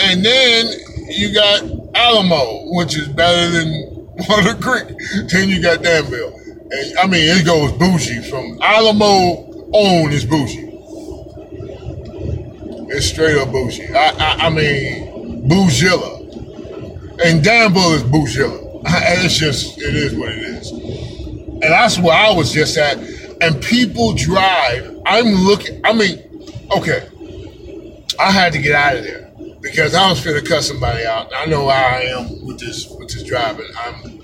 And 0.00 0.24
then 0.24 0.72
you 1.08 1.32
got 1.34 1.62
Alamo, 1.94 2.74
which 2.74 2.96
is 2.96 3.08
better 3.08 3.50
than 3.50 4.08
Walnut 4.28 4.60
Creek. 4.60 4.96
Then 5.30 5.48
you 5.48 5.62
got 5.62 5.82
Danville. 5.82 6.34
And 6.70 6.98
I 6.98 7.06
mean, 7.06 7.22
it 7.22 7.44
goes 7.44 7.72
bougie 7.72 8.22
from 8.28 8.58
Alamo 8.62 9.68
on 9.72 10.12
is 10.12 10.24
bougie. 10.24 10.70
It's 12.88 13.06
straight 13.06 13.36
up 13.36 13.50
bougie. 13.52 13.92
I, 13.94 14.10
I, 14.10 14.46
I 14.46 14.50
mean, 14.50 15.48
bougilla. 15.48 16.23
And 17.22 17.42
Danville 17.42 17.92
is 17.94 18.02
bougilla. 18.02 18.62
It's 19.24 19.38
just, 19.38 19.78
it 19.78 19.94
is 19.94 20.14
what 20.14 20.30
it 20.30 20.38
is. 20.38 20.70
And 20.70 21.62
that's 21.62 21.98
where 21.98 22.12
I 22.14 22.32
was 22.32 22.52
just 22.52 22.76
at. 22.76 22.98
And 23.40 23.62
people 23.62 24.12
drive. 24.14 25.00
I'm 25.06 25.26
looking, 25.26 25.80
I 25.84 25.92
mean, 25.92 26.22
okay. 26.76 27.08
I 28.18 28.30
had 28.30 28.52
to 28.52 28.58
get 28.58 28.74
out 28.74 28.96
of 28.96 29.04
there 29.04 29.32
because 29.60 29.94
I 29.94 30.08
was 30.10 30.24
going 30.24 30.40
to 30.40 30.46
cut 30.48 30.62
somebody 30.62 31.04
out. 31.04 31.32
I 31.34 31.46
know 31.46 31.68
I 31.68 32.02
am 32.02 32.44
with 32.46 32.60
this 32.60 32.86
with 32.88 33.08
this 33.08 33.22
driving. 33.22 33.66
I'm 33.78 34.20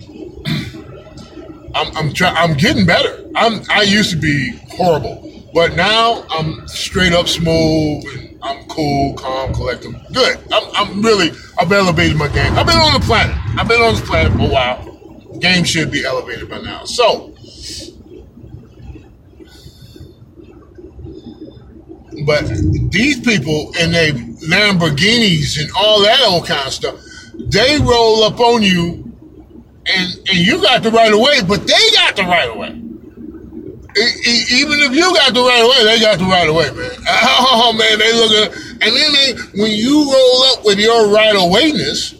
I'm 1.75 1.97
I'm 1.97 2.13
trying 2.13 2.37
I'm 2.37 2.57
getting 2.57 2.87
better. 2.87 3.29
I'm 3.35 3.63
I 3.71 3.83
used 3.83 4.11
to 4.11 4.17
be 4.17 4.53
horrible. 4.71 5.27
But 5.53 5.75
now 5.75 6.25
I'm 6.31 6.69
straight 6.69 7.13
up 7.13 7.27
smooth 7.27 8.05
and 8.17 8.30
I'm 8.43 8.67
cool, 8.69 9.15
calm, 9.15 9.53
collected. 9.53 9.95
Good. 10.13 10.39
I'm, 10.53 10.71
I'm 10.75 11.03
really, 11.03 11.31
I've 11.59 11.71
elevated 11.71 12.17
my 12.17 12.29
game. 12.29 12.53
I've 12.55 12.67
been 12.67 12.77
on 12.77 12.99
the 12.99 13.07
planet. 13.07 13.37
I've 13.59 13.69
been 13.69 13.81
on 13.81 13.95
this 13.95 14.09
planet 14.09 14.33
for 14.33 14.41
a 14.41 14.49
while. 14.49 15.39
Game 15.39 15.65
should 15.65 15.91
be 15.91 16.05
elevated 16.05 16.49
by 16.49 16.61
now. 16.61 16.85
So, 16.85 17.35
but 22.27 22.47
these 22.91 23.21
people 23.21 23.73
and 23.79 23.95
they 23.95 24.13
Lamborghinis 24.49 25.61
and 25.61 25.71
all 25.77 26.03
that 26.03 26.21
old 26.27 26.47
kind 26.47 26.67
of 26.67 26.73
stuff, 26.73 27.01
they 27.35 27.79
roll 27.79 28.25
up 28.25 28.41
on 28.41 28.63
you 28.63 29.05
and, 29.87 30.15
and 30.29 30.39
you 30.39 30.61
got 30.63 30.83
the 30.83 30.91
right 30.91 31.13
of 31.13 31.21
way, 31.21 31.41
but 31.47 31.67
they 31.67 31.91
got 31.97 32.17
the 32.17 32.23
right 32.23 32.49
of 32.49 32.57
way 32.57 32.90
even 33.97 34.79
if 34.81 34.93
you 34.93 35.15
got 35.15 35.35
the 35.35 35.41
right 35.41 35.63
away, 35.63 35.85
they 35.85 36.01
got 36.01 36.19
the 36.19 36.25
right 36.25 36.49
away, 36.49 36.71
man. 36.71 36.91
Oh 37.53 37.73
man, 37.73 37.99
they 37.99 38.13
look 38.13 38.33
at 38.33 38.57
and 38.83 38.97
then 38.97 39.13
they 39.13 39.61
when 39.61 39.71
you 39.73 40.11
roll 40.11 40.43
up 40.45 40.65
with 40.65 40.79
your 40.79 41.13
right 41.13 41.35
awayness, 41.35 42.15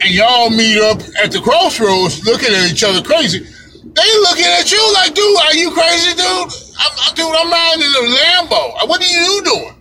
and 0.00 0.10
y'all 0.10 0.50
meet 0.50 0.80
up 0.80 0.98
at 1.22 1.30
the 1.30 1.40
crossroads 1.40 2.24
looking 2.24 2.54
at 2.54 2.70
each 2.70 2.82
other 2.82 3.02
crazy, 3.02 3.40
they 3.40 4.10
looking 4.24 4.46
at 4.46 4.70
you 4.70 4.80
like, 4.94 5.14
dude, 5.14 5.38
are 5.40 5.54
you 5.54 5.70
crazy, 5.70 6.14
dude? 6.14 6.50
I'm, 6.78 7.14
dude, 7.14 7.34
I'm 7.34 7.50
riding 7.50 7.82
in 7.82 7.92
a 7.92 8.04
Lambo. 8.16 8.88
What 8.88 9.02
are 9.02 9.12
you 9.12 9.42
doing? 9.44 9.74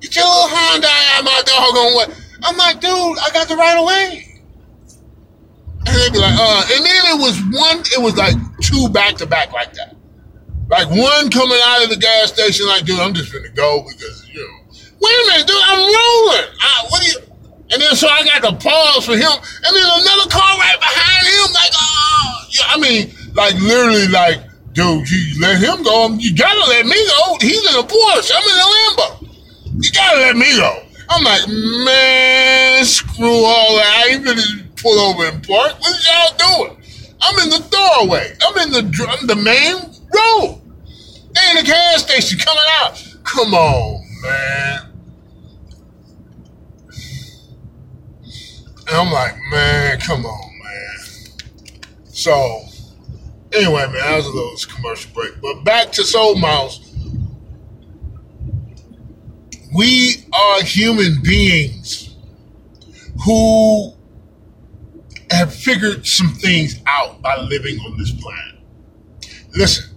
Get 0.00 0.16
your 0.16 0.24
little 0.24 0.48
Honda 0.52 0.88
out 0.88 1.24
my 1.24 1.42
doggone 1.46 1.96
way. 1.96 2.14
I'm 2.44 2.56
like, 2.56 2.80
dude, 2.80 3.18
I 3.18 3.30
got 3.32 3.48
the 3.48 3.56
right 3.56 3.78
away. 3.78 4.40
And 5.86 5.94
they'd 5.96 6.12
be 6.12 6.18
like, 6.18 6.34
uh, 6.36 6.62
and 6.74 6.84
then 6.84 7.02
it 7.14 7.18
was 7.18 7.40
one, 7.54 7.80
it 7.94 8.02
was 8.02 8.16
like 8.16 8.34
two 8.66 8.88
back 8.88 9.14
to 9.16 9.26
back 9.26 9.52
like 9.52 9.72
that. 9.74 9.94
Like 10.68 10.90
one 10.90 11.30
coming 11.30 11.58
out 11.66 11.84
of 11.84 11.90
the 11.90 11.96
gas 11.96 12.32
station, 12.32 12.66
like, 12.66 12.84
dude, 12.84 12.98
I'm 12.98 13.14
just 13.14 13.32
gonna 13.32 13.48
go 13.50 13.86
because, 13.86 14.26
you 14.28 14.42
know, 14.42 14.58
wait 14.98 15.14
a 15.14 15.24
minute, 15.30 15.46
dude, 15.46 15.62
I'm 15.62 15.78
rolling. 15.78 16.48
I, 16.58 16.86
what 16.90 17.00
do 17.02 17.06
you, 17.06 17.18
and 17.70 17.82
then 17.82 17.94
so 17.94 18.08
I 18.08 18.24
got 18.24 18.42
to 18.42 18.52
pause 18.58 19.06
for 19.06 19.14
him, 19.14 19.30
and 19.30 19.70
then 19.70 19.86
another 19.86 20.28
car 20.28 20.58
right 20.58 20.78
behind 20.78 21.26
him, 21.26 21.54
like, 21.54 21.70
oh, 21.74 22.46
yeah, 22.50 22.74
I 22.74 22.76
mean, 22.82 23.14
like 23.34 23.54
literally, 23.62 24.08
like, 24.08 24.42
dude, 24.72 25.08
you 25.08 25.40
let 25.40 25.62
him 25.62 25.84
go. 25.84 26.04
Um, 26.06 26.18
you 26.18 26.34
gotta 26.34 26.68
let 26.68 26.84
me 26.84 26.98
go. 27.06 27.38
He's 27.40 27.62
in 27.62 27.78
a 27.78 27.86
Porsche. 27.86 28.32
I'm 28.34 28.42
in 28.42 28.58
a 28.58 28.68
Lambo. 28.74 29.28
You 29.82 29.90
gotta 29.92 30.18
let 30.18 30.36
me 30.36 30.56
go. 30.56 30.82
I'm 31.08 31.22
like, 31.22 31.46
man, 31.48 32.84
screw 32.84 33.44
all 33.44 33.76
that. 33.76 34.04
I 34.04 34.14
ain't 34.14 34.24
gonna 34.24 34.42
pull 34.76 34.98
over 34.98 35.26
and 35.26 35.46
park. 35.46 35.78
What 35.78 35.96
y'all 36.04 36.64
doing? 36.66 36.82
I'm 37.20 37.38
in 37.40 37.50
the 37.50 37.66
doorway. 37.70 38.36
I'm 38.46 38.58
in 38.58 38.72
the 38.72 39.06
I'm 39.08 39.26
the 39.26 39.36
main 39.36 39.76
road. 40.14 40.62
They 41.34 41.50
in 41.50 41.56
the 41.56 41.62
gas 41.64 42.02
station 42.02 42.38
coming 42.38 42.64
out. 42.80 43.02
Come 43.24 43.54
on, 43.54 44.04
man. 44.22 44.92
And 48.88 48.96
I'm 48.96 49.12
like, 49.12 49.34
man, 49.50 49.98
come 50.00 50.24
on, 50.24 50.58
man. 50.62 51.32
So, 52.04 52.62
anyway, 53.52 53.86
man, 53.86 53.94
that 53.94 54.16
was 54.16 54.26
a 54.26 54.30
little 54.30 54.56
commercial 54.74 55.12
break. 55.12 55.40
But 55.40 55.64
back 55.64 55.92
to 55.92 56.04
Soul 56.04 56.36
Mouse. 56.36 56.80
We 59.74 60.24
are 60.32 60.62
human 60.62 61.20
beings 61.22 62.16
who 63.24 63.92
have 65.30 65.54
figured 65.54 66.06
some 66.06 66.28
things 66.28 66.80
out 66.86 67.20
by 67.22 67.36
living 67.36 67.78
on 67.80 67.96
this 67.98 68.12
planet. 68.12 68.54
Listen, 69.54 69.96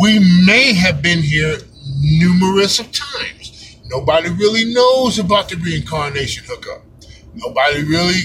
we 0.00 0.18
may 0.46 0.72
have 0.72 1.02
been 1.02 1.20
here 1.20 1.58
numerous 2.00 2.78
of 2.78 2.90
times. 2.92 3.76
Nobody 3.86 4.30
really 4.30 4.72
knows 4.72 5.18
about 5.18 5.48
the 5.48 5.56
reincarnation 5.56 6.44
hookup. 6.46 6.82
Nobody 7.34 7.84
really. 7.84 8.20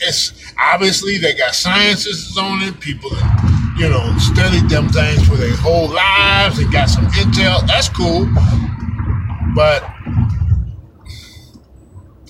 It's 0.00 0.52
obviously 0.58 1.18
they 1.18 1.34
got 1.34 1.54
scientists 1.54 2.36
on 2.36 2.62
it. 2.62 2.78
People, 2.80 3.10
you 3.76 3.88
know, 3.88 4.16
studied 4.18 4.68
them 4.68 4.88
things 4.88 5.26
for 5.26 5.36
their 5.36 5.56
whole 5.56 5.88
lives 5.88 6.58
and 6.58 6.70
got 6.72 6.88
some 6.88 7.06
intel. 7.06 7.66
That's 7.66 7.88
cool, 7.88 8.26
but 9.54 9.82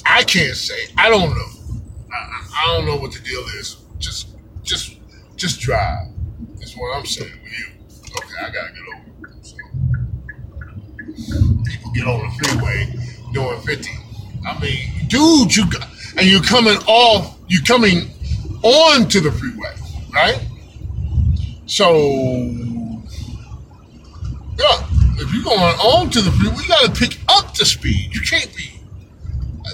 I 0.06 0.22
can't 0.24 0.56
say. 0.56 0.92
I 0.96 1.08
don't 1.10 1.30
know. 1.30 1.57
I, 2.58 2.66
don't 2.66 2.86
know 2.86 2.96
what 2.96 3.12
the 3.12 3.20
deal 3.20 3.44
is. 3.58 3.76
Just, 3.98 4.36
just, 4.62 4.96
just 5.36 5.60
drive. 5.60 6.08
That's 6.58 6.76
what 6.76 6.96
I'm 6.96 7.06
saying 7.06 7.32
with 7.42 7.58
you. 7.58 7.66
Okay, 8.16 8.34
I 8.40 8.50
gotta 8.50 8.72
get 8.72 8.82
over. 8.94 9.08
So 11.22 11.36
people 11.64 11.92
get 11.92 12.06
on 12.06 12.20
the 12.20 12.48
freeway 12.48 12.94
doing 13.32 13.60
50. 13.60 13.90
I 14.46 14.60
mean, 14.60 15.08
dude, 15.08 15.54
you 15.54 15.70
got 15.70 15.88
and 16.16 16.26
you're 16.26 16.42
coming 16.42 16.76
off, 16.86 17.38
you're 17.48 17.62
coming 17.62 18.10
on 18.62 19.08
to 19.08 19.20
the 19.20 19.30
freeway, 19.30 19.74
right? 20.12 20.40
So, 21.66 21.94
yeah, 24.58 24.86
if 25.18 25.32
you're 25.32 25.44
going 25.44 25.60
on 25.60 26.10
to 26.10 26.20
the 26.20 26.32
freeway, 26.32 26.56
you 26.62 26.68
got 26.68 26.92
to 26.92 26.98
pick 27.00 27.18
up 27.28 27.54
the 27.54 27.64
speed. 27.64 28.14
You 28.14 28.20
can't 28.22 28.54
be. 28.56 28.80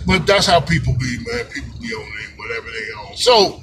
But 0.07 0.27
that's 0.27 0.47
how 0.47 0.61
people 0.61 0.95
be, 0.99 1.19
man. 1.27 1.47
People 1.47 1.73
be 1.81 1.95
on 1.95 2.13
whatever 2.49 2.69
they 2.71 2.93
own. 2.99 3.17
So, 3.17 3.63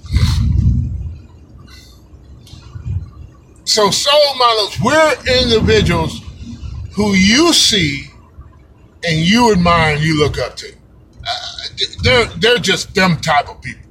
so 3.64 3.90
soul 3.90 4.36
models, 4.38 4.78
we're 4.84 5.14
individuals 5.42 6.22
who 6.94 7.14
you 7.14 7.54
see 7.54 8.08
and 9.04 9.20
you 9.20 9.52
admire 9.52 9.96
and 9.96 10.04
you 10.04 10.20
look 10.20 10.38
up 10.38 10.56
to 10.58 10.72
uh, 11.28 11.62
they're 12.04 12.26
they're 12.38 12.58
just 12.58 12.94
them 12.96 13.18
type 13.18 13.50
of 13.50 13.62
people. 13.62 13.90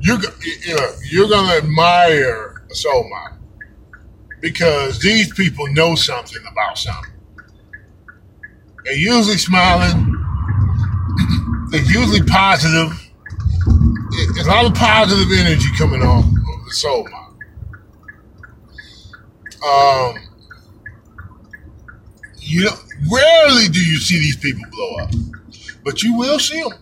You're 0.00 0.18
you 0.64 0.74
know, 0.74 0.90
you're 1.10 1.28
gonna 1.28 1.54
admire 1.54 2.64
a 2.70 2.74
soul 2.74 3.08
model 3.10 3.38
because 4.40 4.98
these 5.00 5.32
people 5.34 5.66
know 5.68 5.94
something 5.94 6.42
about 6.50 6.78
something. 6.78 7.12
They're 8.84 8.96
usually 8.96 9.36
smiling. 9.36 10.16
They're 11.70 11.82
usually 11.82 12.22
positive. 12.22 13.09
There's 14.34 14.46
a 14.46 14.50
lot 14.50 14.66
of 14.66 14.74
positive 14.74 15.26
energy 15.38 15.68
coming 15.76 16.02
off 16.02 16.24
of 16.24 16.64
the 16.66 16.72
soul. 16.72 17.08
Um, 19.66 20.14
you 22.38 22.64
know, 22.64 22.76
rarely 23.12 23.68
do 23.68 23.80
you 23.80 23.96
see 23.96 24.18
these 24.18 24.36
people 24.36 24.62
blow 24.70 25.04
up, 25.04 25.10
but 25.84 26.02
you 26.02 26.16
will 26.16 26.38
see 26.38 26.62
them. 26.62 26.72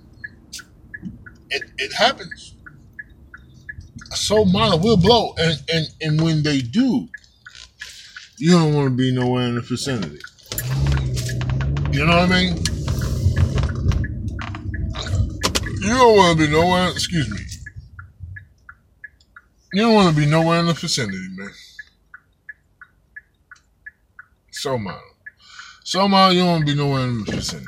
It, 1.51 1.63
it 1.79 1.93
happens. 1.93 2.55
A 4.13 4.17
soul 4.17 4.45
will 4.53 4.97
blow, 4.97 5.35
and, 5.39 5.63
and, 5.73 5.87
and 6.01 6.21
when 6.21 6.43
they 6.43 6.61
do, 6.61 7.09
you 8.39 8.53
don't 8.53 8.75
want 8.75 8.91
to 8.91 8.97
be 8.97 9.13
nowhere 9.13 9.47
in 9.47 9.57
the 9.57 9.61
vicinity. 9.61 10.21
You 11.93 12.07
know 12.07 12.19
what 12.19 12.31
I 12.33 12.43
mean? 12.43 12.78
You 15.89 15.95
don't 15.95 16.17
want 16.19 16.39
to 16.39 16.47
be 16.47 16.53
nowhere, 16.53 16.91
excuse 16.91 17.31
me. 17.31 17.39
You 19.73 19.83
don't 19.83 19.95
want 19.95 20.15
to 20.15 20.21
be 20.21 20.27
nowhere 20.27 20.61
in 20.61 20.67
the 20.67 20.75
vicinity, 20.75 21.27
man. 21.37 21.51
Soul 24.51 24.79
model. 24.79 25.01
Soul 25.85 26.09
model, 26.09 26.35
you 26.35 26.41
don't 26.41 26.49
want 26.51 26.67
to 26.67 26.73
be 26.75 26.79
nowhere 26.79 27.05
in 27.05 27.25
the 27.25 27.33
vicinity. 27.33 27.67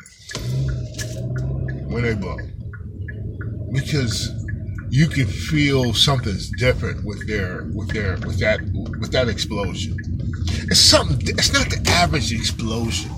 When 1.87 2.03
they 2.03 2.15
blow 2.15 2.37
because 3.73 4.29
you 4.91 5.07
can 5.07 5.27
feel 5.27 5.95
something's 5.95 6.51
different 6.51 7.05
with 7.05 7.27
their 7.27 7.65
with 7.75 7.89
their 7.91 8.19
with 8.27 8.39
that 8.41 8.61
with 8.99 9.13
that 9.13 9.29
explosion. 9.29 9.97
It's 10.71 10.81
something. 10.81 11.27
It's 11.27 11.55
not 11.55 11.71
the 11.71 11.83
average 11.91 12.33
explosion. 12.33 13.11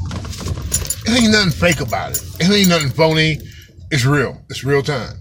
It 1.07 1.23
ain't 1.23 1.33
nothing 1.33 1.51
fake 1.51 1.81
about 1.81 2.13
it. 2.13 2.23
It 2.39 2.51
ain't 2.51 2.69
nothing 2.69 2.91
phony. 2.91 3.39
It's 3.93 4.07
real. 4.07 4.41
It's 4.49 4.65
real 4.65 4.83
time. 4.83 5.17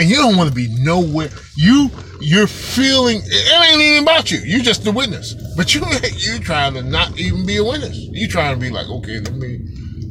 And 0.00 0.10
you 0.10 0.16
don't 0.16 0.36
want 0.36 0.48
to 0.48 0.54
be 0.54 0.66
nowhere. 0.80 1.28
You 1.54 1.88
you're 2.20 2.48
feeling 2.48 3.20
it 3.24 3.70
ain't 3.70 3.80
even 3.80 4.02
about 4.02 4.32
you. 4.32 4.38
You're 4.38 4.60
just 4.64 4.82
the 4.82 4.90
witness. 4.90 5.34
But 5.56 5.72
you 5.72 5.82
you 6.16 6.40
trying 6.40 6.74
to 6.74 6.82
not 6.82 7.16
even 7.16 7.46
be 7.46 7.58
a 7.58 7.64
witness. 7.64 7.96
You 7.96 8.26
trying 8.26 8.56
to 8.56 8.60
be 8.60 8.70
like, 8.70 8.88
okay, 8.88 9.20
let 9.20 9.34
me 9.34 9.58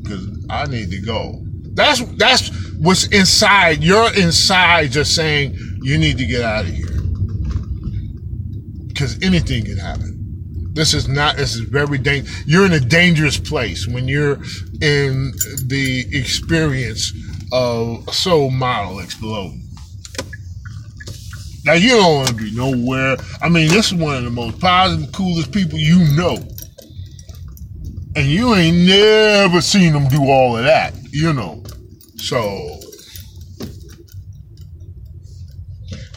because 0.01 0.45
I 0.49 0.67
need 0.67 0.89
to 0.91 1.01
go. 1.01 1.41
That's 1.73 2.01
that's 2.15 2.49
what's 2.77 3.07
inside. 3.07 3.83
You're 3.83 4.13
inside 4.17 4.91
just 4.91 5.13
saying 5.13 5.57
you 5.81 5.97
need 5.97 6.17
to 6.19 6.25
get 6.25 6.43
out 6.43 6.63
of 6.63 6.71
here 6.71 6.87
because 8.87 9.21
anything 9.21 9.65
can 9.65 9.77
happen. 9.77 10.16
This 10.77 10.93
is 10.93 11.07
not. 11.07 11.37
This 11.37 11.55
is 11.55 11.61
very 11.61 11.97
dangerous. 11.97 12.45
You're 12.45 12.67
in 12.67 12.73
a 12.73 12.79
dangerous 12.79 13.39
place 13.39 13.87
when 13.87 14.07
you're 14.07 14.35
in 14.79 15.33
the 15.65 16.05
experience 16.11 17.11
of 17.51 18.13
soul 18.13 18.51
model 18.51 18.99
exploding. 18.99 19.67
Now 21.65 21.73
you 21.73 21.89
don't 21.89 22.15
want 22.15 22.27
to 22.27 22.35
be 22.35 22.55
nowhere. 22.55 23.17
I 23.41 23.49
mean, 23.49 23.69
this 23.69 23.87
is 23.87 23.95
one 23.95 24.17
of 24.17 24.23
the 24.23 24.29
most 24.29 24.59
positive, 24.59 25.11
coolest 25.13 25.51
people 25.51 25.79
you 25.79 25.97
know, 26.15 26.37
and 28.15 28.27
you 28.27 28.53
ain't 28.53 28.87
never 28.87 29.61
seen 29.61 29.93
them 29.93 30.07
do 30.09 30.29
all 30.29 30.57
of 30.57 30.63
that. 30.63 30.93
You 31.11 31.33
know. 31.33 31.63
So 32.17 32.77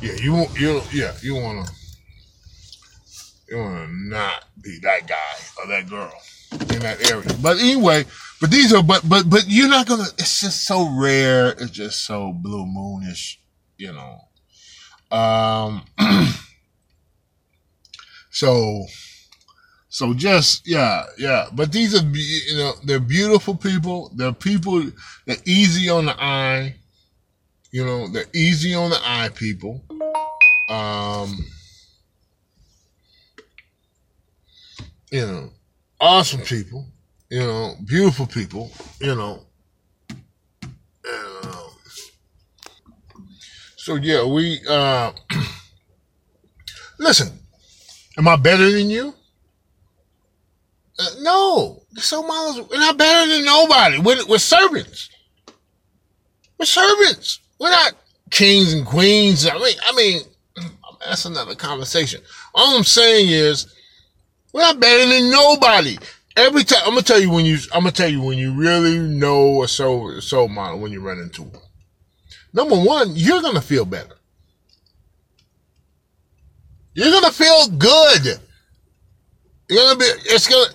yeah, 0.03 0.17
you 0.17 0.47
you 0.59 0.83
yeah 0.93 1.15
you 1.23 1.35
wanna 1.35 1.65
you 3.49 3.57
wanna 3.57 3.89
not 3.89 4.45
be 4.63 4.79
that 4.83 5.07
guy 5.09 5.17
or 5.59 5.67
that 5.69 5.89
girl 5.89 6.13
in 6.53 6.81
that 6.81 7.11
area. 7.11 7.29
But 7.43 7.59
anyway, 7.59 8.05
but 8.41 8.51
these 8.51 8.73
are 8.73 8.83
but 8.83 9.09
but 9.09 9.29
but 9.29 9.45
you're 9.49 9.69
not 9.69 9.87
gonna. 9.87 10.05
It's 10.19 10.41
just 10.41 10.67
so 10.67 10.89
rare. 10.89 11.51
It's 11.51 11.71
just 11.71 12.05
so 12.05 12.33
blue 12.33 12.67
moonish, 12.67 13.37
you 13.79 13.93
know. 13.93 15.17
Um. 15.17 15.85
so 18.31 18.87
so 19.91 20.15
just 20.15 20.67
yeah, 20.67 21.05
yeah. 21.19 21.49
But 21.53 21.73
these 21.73 22.01
are 22.01 22.07
you 22.07 22.57
know 22.57 22.73
they're 22.85 23.01
beautiful 23.01 23.57
people. 23.57 24.13
They're 24.15 24.33
people 24.33 24.85
that 25.27 25.47
easy 25.47 25.91
on 25.91 26.07
the 26.07 26.23
eye. 26.23 26.77
You 27.73 27.85
know 27.85 28.09
they're 28.09 28.31
easy 28.33 28.73
on 28.73 28.91
the 28.91 29.01
eye 29.05 29.31
people. 29.35 29.83
Um, 30.69 31.37
you 35.11 35.27
know, 35.27 35.51
awesome 36.01 36.41
people. 36.41 36.87
You 37.29 37.41
know, 37.41 37.75
beautiful 37.85 38.27
people. 38.27 38.71
You 39.01 39.15
know. 39.15 39.47
And, 40.11 41.45
um, 41.45 41.71
so 43.77 43.95
yeah, 43.97 44.25
we 44.25 44.61
uh, 44.69 45.13
listen. 46.99 47.39
Am 48.19 48.29
I 48.29 48.37
better 48.37 48.71
than 48.71 48.91
you? 48.91 49.15
Uh, 50.99 51.07
no, 51.21 51.83
so 51.95 52.23
models 52.23 52.69
we're 52.69 52.79
not 52.79 52.99
better 52.99 53.31
than 53.33 53.45
nobody. 53.45 53.99
We're, 53.99 54.27
we're 54.27 54.39
servants. 54.39 55.09
We're 56.59 56.67
servants. 56.67 57.41
We're 57.59 57.71
not 57.71 57.95
kings 58.31 58.75
and 58.75 58.85
queens. 58.85 59.47
I 59.47 59.55
mean, 59.55 59.77
I 59.89 59.97
mean, 59.97 60.21
that's 61.07 61.25
another 61.25 61.55
conversation. 61.55 62.21
All 62.55 62.77
I'm 62.77 62.85
saying 62.85 63.29
is, 63.31 63.73
we're 64.53 64.61
not 64.61 64.81
better 64.81 65.07
than 65.07 65.31
nobody. 65.31 65.97
Every 66.37 66.65
time 66.65 66.81
I'm 66.85 66.91
gonna 66.91 67.03
tell 67.03 67.21
you 67.21 67.31
when 67.31 67.45
you 67.45 67.59
I'm 67.73 67.83
gonna 67.83 67.93
tell 67.93 68.09
you 68.09 68.23
when 68.23 68.39
you 68.39 68.53
really 68.53 68.99
know 68.99 69.63
a 69.63 69.69
soul 69.69 70.21
soul 70.21 70.49
model 70.49 70.81
when 70.81 70.93
you 70.93 71.01
run 71.01 71.19
into 71.19 71.43
one. 71.43 71.63
Number 72.53 72.77
one, 72.77 73.13
you're 73.15 73.43
gonna 73.43 73.61
feel 73.61 73.85
better. 73.85 74.17
You're 76.95 77.13
gonna 77.13 77.33
feel 77.33 77.69
good. 77.69 78.41
You're 79.69 79.85
gonna 79.85 79.99
be. 79.99 80.05
It's 80.27 80.49
gonna. 80.49 80.73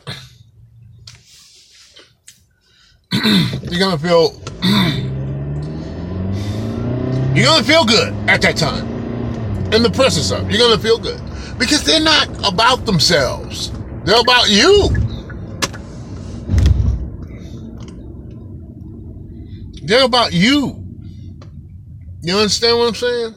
you're 3.72 3.80
gonna 3.80 3.98
feel. 3.98 4.42
you're 7.36 7.46
gonna 7.46 7.64
feel 7.64 7.86
good 7.86 8.14
at 8.30 8.42
that 8.42 8.56
time, 8.56 8.88
in 9.74 9.84
the 9.84 9.92
presence 9.92 10.32
of. 10.32 10.50
You're 10.50 10.60
gonna 10.60 10.82
feel 10.82 10.98
good 10.98 11.25
because 11.58 11.84
they're 11.84 12.00
not 12.00 12.28
about 12.48 12.86
themselves. 12.86 13.72
They're 14.04 14.20
about 14.20 14.50
you. 14.50 14.90
They're 19.84 20.06
about 20.06 20.34
you. 20.34 20.84
You 22.22 22.38
understand 22.38 22.78
what 22.78 22.88
I'm 22.88 22.96
saying? 22.96 23.36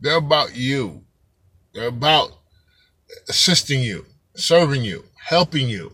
They're 0.00 0.16
about 0.16 0.56
you. 0.56 1.04
They're 1.74 1.88
about 1.88 2.32
assisting 3.28 3.82
you, 3.82 4.06
serving 4.34 4.82
you, 4.82 5.04
helping 5.14 5.68
you, 5.68 5.92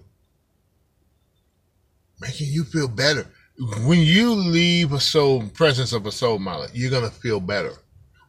making 2.20 2.48
you 2.50 2.64
feel 2.64 2.88
better. 2.88 3.26
When 3.84 4.00
you 4.00 4.34
leave 4.34 4.92
a 4.92 5.00
soul 5.00 5.48
presence 5.48 5.92
of 5.92 6.06
a 6.06 6.12
soul 6.12 6.38
model, 6.38 6.66
you're 6.72 6.90
gonna 6.90 7.10
feel 7.10 7.40
better. 7.40 7.72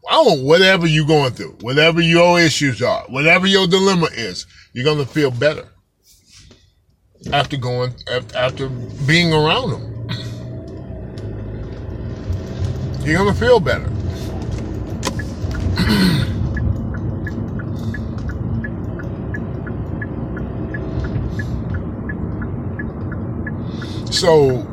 Oh, 0.10 0.42
whatever 0.42 0.88
you're 0.88 1.06
going 1.06 1.34
through, 1.34 1.58
whatever 1.62 2.00
your 2.00 2.40
issues 2.40 2.82
are, 2.82 3.04
whatever 3.10 3.46
your 3.46 3.68
dilemma 3.68 4.08
is, 4.14 4.46
you're 4.74 4.86
gonna 4.86 5.06
feel 5.06 5.32
better 5.32 5.68
after 7.34 7.58
going 7.58 7.94
after 8.36 8.70
being 9.06 9.34
around 9.34 9.72
them. 9.72 9.94
You're 13.04 13.18
gonna 13.18 13.34
feel 13.34 13.60
better. 13.60 13.92
so 24.18 24.64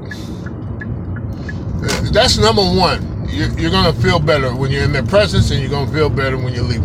that's 2.13 2.39
number 2.39 2.63
one. 2.63 3.29
You're, 3.29 3.51
you're, 3.59 3.71
gonna 3.71 3.93
feel 3.93 4.19
better 4.19 4.55
when 4.55 4.71
you're 4.71 4.85
in 4.85 4.93
their 4.93 5.05
presence, 5.05 5.51
and 5.51 5.61
you're 5.61 5.71
gonna 5.71 5.93
feel 5.93 6.09
better 6.09 6.39
when 6.39 6.55
you 6.55 6.63
leave. 6.63 6.83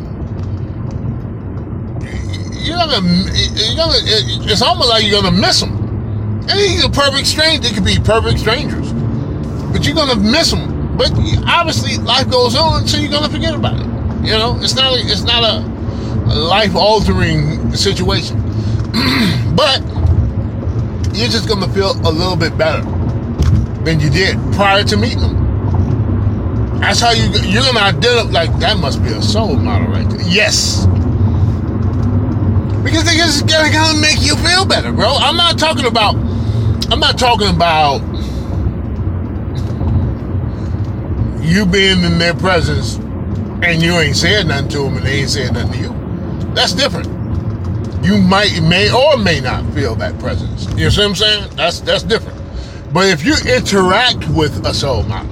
You're 2.59 2.77
gonna, 2.77 2.99
you're 3.31 3.75
gonna. 3.77 3.97
It's 4.51 4.61
almost 4.61 4.89
like 4.89 5.05
you're 5.05 5.21
gonna 5.21 5.35
miss 5.35 5.61
them. 5.61 5.77
And 6.49 6.51
he's 6.51 6.83
a 6.83 6.89
perfect 6.89 7.27
stranger. 7.27 7.61
They 7.61 7.73
could 7.73 7.85
be 7.85 7.97
perfect 8.03 8.39
strangers, 8.39 8.91
but 9.71 9.85
you're 9.85 9.95
gonna 9.95 10.17
miss 10.19 10.51
them. 10.51 10.97
But 10.97 11.11
obviously, 11.47 11.97
life 11.97 12.29
goes 12.29 12.55
on, 12.55 12.87
so 12.87 12.97
you're 12.97 13.11
gonna 13.11 13.29
forget 13.29 13.55
about 13.55 13.79
it. 13.79 13.87
You 14.25 14.33
know, 14.33 14.57
it's 14.61 14.75
not. 14.75 14.91
It's 14.97 15.23
not 15.23 15.43
a 15.43 16.35
life 16.35 16.75
altering 16.75 17.73
situation, 17.75 18.37
but 19.55 19.81
you're 21.19 21.29
just 21.29 21.49
gonna 21.49 21.67
feel 21.73 21.91
a 22.07 22.11
little 22.11 22.37
bit 22.37 22.57
better 22.57 22.81
than 23.83 23.99
you 23.99 24.09
did 24.09 24.37
prior 24.53 24.83
to 24.85 24.95
meeting 24.95 25.19
them. 25.19 26.79
That's 26.79 27.01
how 27.01 27.11
you 27.11 27.23
you're 27.41 27.63
gonna 27.63 27.79
identify 27.79 28.31
like 28.31 28.59
that 28.59 28.77
must 28.77 29.03
be 29.03 29.09
a 29.09 29.21
soul 29.21 29.57
model 29.57 29.89
right 29.89 30.09
there. 30.09 30.21
Yes. 30.21 30.85
Because 32.83 33.03
they 33.03 33.17
just 33.17 33.47
gotta 33.47 33.99
make 33.99 34.21
you 34.21 34.37
feel 34.37 34.65
better, 34.65 34.93
bro. 34.93 35.13
I'm 35.17 35.35
not 35.35 35.59
talking 35.59 35.85
about 35.85 36.15
I'm 36.91 37.01
not 37.01 37.19
talking 37.19 37.49
about 37.49 37.99
you 41.43 41.65
being 41.65 42.03
in 42.03 42.17
their 42.17 42.33
presence 42.33 42.95
and 43.61 43.81
you 43.81 43.91
ain't 43.93 44.15
saying 44.15 44.47
nothing 44.47 44.69
to 44.69 44.77
them 44.83 44.97
and 44.97 45.05
they 45.05 45.19
ain't 45.19 45.29
saying 45.29 45.53
nothing 45.53 45.73
to 45.73 45.79
you. 45.79 46.53
That's 46.53 46.71
different. 46.73 47.18
You 48.01 48.17
might 48.17 48.61
may 48.63 48.91
or 48.91 49.17
may 49.17 49.41
not 49.41 49.65
feel 49.73 49.93
that 49.95 50.17
presence. 50.19 50.67
You 50.77 50.89
see 50.89 51.01
what 51.01 51.09
I'm 51.09 51.15
saying? 51.15 51.55
That's 51.55 51.81
that's 51.81 52.03
different. 52.03 52.39
But 52.93 53.09
if 53.09 53.25
you 53.25 53.35
interact 53.45 54.27
with 54.29 54.65
a 54.65 54.73
soul 54.73 55.03
model, 55.03 55.29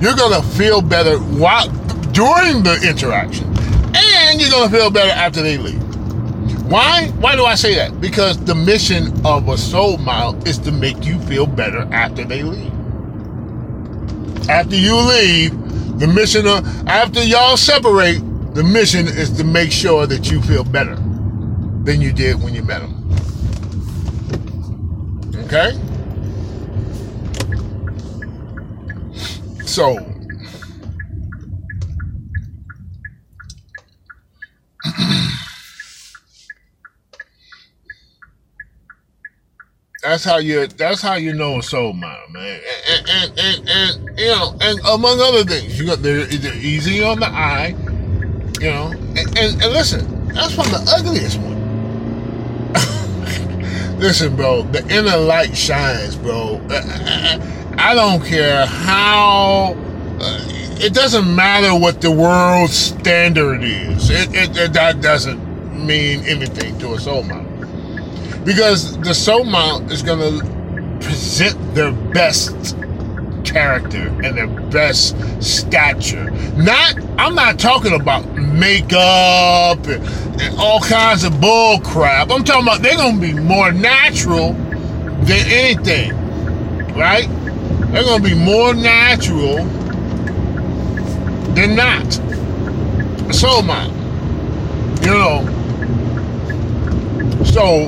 you're 0.00 0.16
gonna 0.16 0.42
feel 0.42 0.80
better 0.80 1.18
while 1.18 1.68
during 2.12 2.62
the 2.62 2.80
interaction, 2.88 3.46
and 3.94 4.40
you're 4.40 4.50
gonna 4.50 4.70
feel 4.70 4.90
better 4.90 5.12
after 5.12 5.42
they 5.42 5.58
leave. 5.58 5.82
Why? 6.70 7.08
Why 7.18 7.36
do 7.36 7.44
I 7.44 7.54
say 7.54 7.74
that? 7.74 8.00
Because 8.00 8.42
the 8.44 8.54
mission 8.54 9.12
of 9.26 9.48
a 9.48 9.58
soul 9.58 9.98
model 9.98 10.42
is 10.48 10.56
to 10.60 10.72
make 10.72 11.04
you 11.04 11.18
feel 11.20 11.46
better 11.46 11.86
after 11.92 12.24
they 12.24 12.42
leave. 12.42 12.72
After 14.48 14.74
you 14.74 14.96
leave, 14.96 15.98
the 15.98 16.06
mission 16.06 16.46
of 16.46 16.88
after 16.88 17.22
y'all 17.22 17.58
separate, 17.58 18.20
the 18.54 18.64
mission 18.64 19.06
is 19.06 19.30
to 19.32 19.44
make 19.44 19.70
sure 19.70 20.06
that 20.06 20.30
you 20.30 20.40
feel 20.40 20.64
better 20.64 20.96
than 21.84 22.00
you 22.00 22.12
did 22.12 22.42
when 22.42 22.54
you 22.54 22.62
met 22.62 22.80
them. 22.80 22.96
Okay? 25.46 25.72
So, 29.64 29.94
that's 40.02 40.24
how 40.24 40.38
you 40.38 40.66
that's 40.66 41.02
how 41.02 41.14
you 41.14 41.32
know 41.32 41.58
a 41.58 41.62
soul 41.62 41.92
model, 41.92 42.28
man. 42.30 42.60
And 42.88 43.08
and, 43.08 43.38
and, 43.38 43.68
and 43.68 44.18
you 44.18 44.26
know, 44.26 44.56
and 44.60 44.80
among 44.80 45.20
other 45.20 45.44
things, 45.44 45.78
you 45.78 45.86
got 45.86 46.02
they're, 46.02 46.26
they're 46.26 46.54
easy 46.56 47.02
on 47.02 47.20
the 47.20 47.28
eye, 47.28 47.76
you 48.60 48.70
know. 48.70 48.90
And, 48.90 49.38
and, 49.38 49.62
and 49.62 49.72
listen, 49.72 50.28
that's 50.28 50.58
of 50.58 50.70
the 50.70 50.94
ugliest 50.96 51.38
one. 51.38 51.59
Listen, 54.00 54.34
bro, 54.34 54.62
the 54.62 54.86
inner 54.88 55.16
light 55.16 55.56
shines, 55.56 56.16
bro. 56.16 56.60
Uh, 56.70 56.74
uh, 56.74 57.38
uh, 57.38 57.74
I 57.78 57.94
don't 57.94 58.24
care 58.24 58.66
how. 58.66 59.76
Uh, 60.18 60.46
it 60.82 60.94
doesn't 60.94 61.34
matter 61.34 61.78
what 61.78 62.00
the 62.00 62.10
world 62.10 62.70
standard 62.70 63.62
is. 63.62 64.08
It, 64.08 64.34
it, 64.34 64.56
it, 64.56 64.72
that 64.72 65.02
doesn't 65.02 65.38
mean 65.86 66.24
anything 66.24 66.78
to 66.78 66.94
a 66.94 66.98
soul 66.98 67.22
model 67.22 67.50
because 68.44 68.98
the 68.98 69.14
soul 69.14 69.44
model 69.44 69.90
is 69.90 70.02
going 70.02 70.18
to 70.18 70.96
present 71.04 71.74
their 71.74 71.92
best 71.92 72.76
character 73.44 74.08
and 74.24 74.36
their 74.36 74.46
best 74.70 75.14
stature. 75.42 76.30
Not, 76.56 76.96
I'm 77.18 77.34
not 77.34 77.58
talking 77.58 77.92
about 77.92 78.24
makeup 78.36 79.86
and 79.86 80.29
all 80.58 80.80
kinds 80.80 81.24
of 81.24 81.40
bull 81.40 81.80
crap. 81.80 82.30
I'm 82.30 82.44
talking 82.44 82.62
about 82.62 82.82
they're 82.82 82.96
to 82.96 83.20
be 83.20 83.32
more 83.32 83.72
natural 83.72 84.52
than 84.52 85.46
anything, 85.46 86.12
right? 86.94 87.28
They're 87.92 88.04
to 88.04 88.22
be 88.22 88.34
more 88.34 88.74
natural 88.74 89.64
than 91.54 91.74
not. 91.74 92.12
So, 93.34 93.62
man, 93.62 93.90
you 95.02 95.10
know, 95.10 95.44
so 97.44 97.86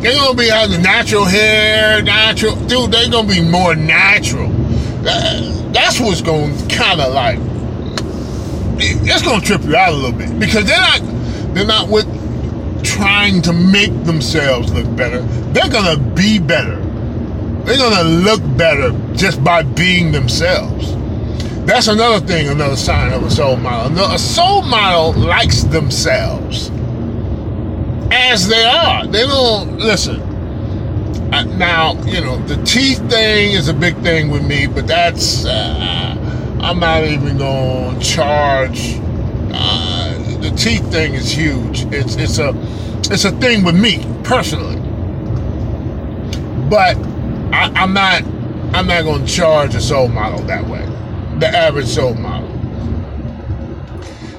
they're 0.00 0.14
gonna 0.14 0.36
be 0.36 0.48
having 0.48 0.82
natural 0.82 1.24
hair, 1.24 2.02
natural, 2.02 2.54
dude. 2.66 2.92
They're 2.92 3.10
gonna 3.10 3.28
be 3.28 3.40
more 3.40 3.74
natural. 3.74 4.65
That's 5.06 6.00
what's 6.00 6.20
gonna 6.20 6.52
kind 6.68 7.00
of 7.00 7.12
like 7.12 7.38
it's 8.78 9.22
gonna 9.22 9.40
trip 9.40 9.62
you 9.64 9.76
out 9.76 9.92
a 9.92 9.96
little 9.96 10.12
bit 10.12 10.38
because 10.38 10.66
they're 10.66 10.80
not 10.80 11.00
they're 11.54 11.66
not 11.66 11.88
with 11.88 12.06
trying 12.84 13.42
to 13.42 13.52
make 13.52 13.92
themselves 14.04 14.72
look 14.72 14.96
better. 14.96 15.20
They're 15.52 15.68
gonna 15.68 15.98
be 16.14 16.38
better. 16.38 16.76
They're 17.64 17.78
gonna 17.78 18.08
look 18.08 18.40
better 18.56 18.92
just 19.14 19.42
by 19.42 19.62
being 19.62 20.12
themselves. 20.12 20.94
That's 21.66 21.88
another 21.88 22.24
thing, 22.24 22.48
another 22.48 22.76
sign 22.76 23.12
of 23.12 23.24
a 23.24 23.30
soul 23.30 23.56
model. 23.56 23.98
A 24.12 24.18
soul 24.18 24.62
model 24.62 25.12
likes 25.14 25.64
themselves 25.64 26.70
as 28.12 28.46
they 28.46 28.64
are. 28.64 29.06
They 29.06 29.26
don't 29.26 29.78
listen. 29.78 30.35
Now, 31.30 31.94
you 32.04 32.20
know, 32.20 32.36
the 32.46 32.62
teeth 32.64 32.98
thing 33.10 33.52
is 33.52 33.68
a 33.68 33.74
big 33.74 33.96
thing 34.02 34.30
with 34.30 34.46
me, 34.46 34.66
but 34.66 34.86
that's 34.86 35.44
uh, 35.46 36.16
I'm 36.60 36.78
not 36.78 37.04
even 37.04 37.38
going 37.38 37.98
to 37.98 38.04
charge. 38.04 38.98
Uh, 39.52 40.18
the 40.40 40.50
teeth 40.50 40.90
thing 40.92 41.14
is 41.14 41.30
huge. 41.30 41.84
It's 41.86 42.16
it's 42.16 42.38
a 42.38 42.52
it's 43.10 43.24
a 43.24 43.32
thing 43.32 43.64
with 43.64 43.74
me 43.74 44.04
personally. 44.22 44.76
But 46.68 46.96
I, 47.52 47.72
I'm 47.74 47.94
not 47.94 48.22
I'm 48.74 48.86
not 48.86 49.04
going 49.04 49.24
to 49.24 49.32
charge 49.32 49.74
a 49.74 49.80
soul 49.80 50.08
model 50.08 50.40
that 50.46 50.66
way. 50.66 50.84
The 51.38 51.48
average 51.48 51.86
soul 51.86 52.14
model. 52.14 52.45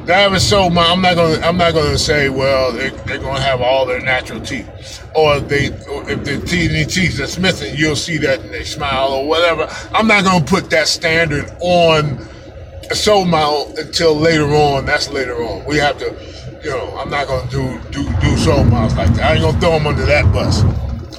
The 0.08 0.16
average 0.16 0.42
soul 0.42 0.70
model. 0.70 0.94
I'm 0.94 1.02
not 1.02 1.16
to 1.16 1.46
I'm 1.46 1.58
not 1.58 1.74
to 1.74 1.98
say, 1.98 2.30
well, 2.30 2.72
they, 2.72 2.88
are 2.88 3.18
to 3.18 3.42
have 3.42 3.60
all 3.60 3.86
their 3.86 4.00
natural 4.00 4.40
teeth, 4.40 5.06
or 5.14 5.42
they, 5.42 5.68
or 5.90 6.10
if 6.10 6.24
the 6.24 6.40
teeth, 6.48 6.72
any 6.72 6.86
teeth 6.86 7.18
that's 7.18 7.38
missing, 7.38 7.76
you'll 7.76 7.98
see 7.98 8.18
that 8.20 8.40
and 8.40 8.50
they 8.50 8.64
smile 8.64 9.10
or 9.10 9.28
whatever. 9.28 9.68
I'm 9.94 10.08
not 10.08 10.24
to 10.24 10.50
put 10.50 10.70
that 10.70 10.88
standard 10.88 11.52
on 11.60 12.26
a 12.90 12.96
soul 12.96 13.26
model 13.26 13.78
until 13.78 14.16
later 14.16 14.46
on. 14.46 14.86
That's 14.86 15.10
later 15.10 15.44
on. 15.44 15.66
We 15.66 15.76
have 15.76 15.98
to 15.98 16.16
you 16.64 16.70
know, 16.70 16.98
I'm 16.98 17.10
not 17.10 17.28
gonna 17.28 17.52
do 17.52 17.78
do 17.92 18.10
do 18.22 18.38
soul 18.38 18.64
models 18.64 18.96
like 18.96 19.14
that. 19.16 19.30
I 19.30 19.34
ain't 19.34 19.42
gonna 19.42 19.60
throw 19.60 19.72
them 19.72 19.88
under 19.88 20.06
that 20.06 20.32
bus. 20.32 20.64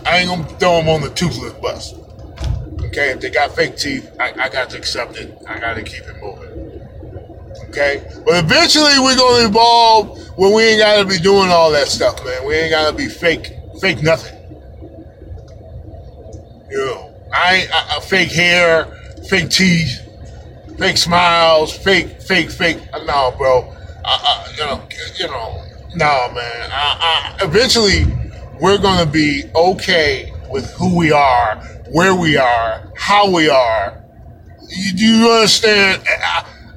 I 0.06 0.20
ain't 0.20 0.30
gonna 0.30 0.48
throw 0.58 0.78
them 0.78 0.88
on 0.88 1.02
the 1.02 1.10
toothless 1.10 1.52
bus. 1.60 1.92
Okay, 2.86 3.10
if 3.10 3.20
they 3.20 3.28
got 3.28 3.54
fake 3.54 3.76
teeth, 3.76 4.10
I, 4.18 4.32
I 4.44 4.48
got 4.48 4.70
to 4.70 4.78
accept 4.78 5.18
it. 5.18 5.36
I 5.46 5.58
got 5.60 5.74
to 5.74 5.82
keep 5.82 6.04
it 6.04 6.16
moving. 6.22 6.67
Okay, 7.68 8.02
but 8.24 8.42
eventually 8.44 8.98
we're 8.98 9.16
gonna 9.16 9.46
evolve 9.46 10.18
when 10.38 10.54
we 10.54 10.62
ain't 10.62 10.80
gotta 10.80 11.04
be 11.04 11.18
doing 11.18 11.50
all 11.50 11.70
that 11.72 11.88
stuff, 11.88 12.24
man. 12.24 12.46
We 12.46 12.54
ain't 12.54 12.70
gotta 12.70 12.96
be 12.96 13.08
fake, 13.08 13.52
fake 13.80 14.02
nothing. 14.02 14.38
You 16.70 16.78
know, 16.78 17.14
I 17.32 17.68
I, 17.72 17.96
I, 17.96 18.00
fake 18.00 18.32
hair, 18.32 18.86
fake 19.28 19.50
teeth, 19.50 20.00
fake 20.78 20.96
smiles, 20.96 21.76
fake, 21.76 22.22
fake, 22.22 22.50
fake. 22.50 22.78
Uh, 22.92 23.04
no, 23.04 23.34
bro. 23.36 23.74
You 24.56 24.64
know, 24.64 24.82
you 25.18 25.26
know, 25.26 25.62
no, 25.94 26.32
man. 26.32 26.70
I, 26.72 27.36
eventually, 27.42 28.04
we're 28.60 28.78
gonna 28.78 29.10
be 29.10 29.44
okay 29.54 30.32
with 30.50 30.70
who 30.72 30.96
we 30.96 31.12
are, 31.12 31.56
where 31.90 32.14
we 32.14 32.38
are, 32.38 32.90
how 32.96 33.30
we 33.30 33.50
are. 33.50 34.02
You, 34.68 34.92
do 34.92 35.04
you 35.04 35.30
understand? 35.30 36.02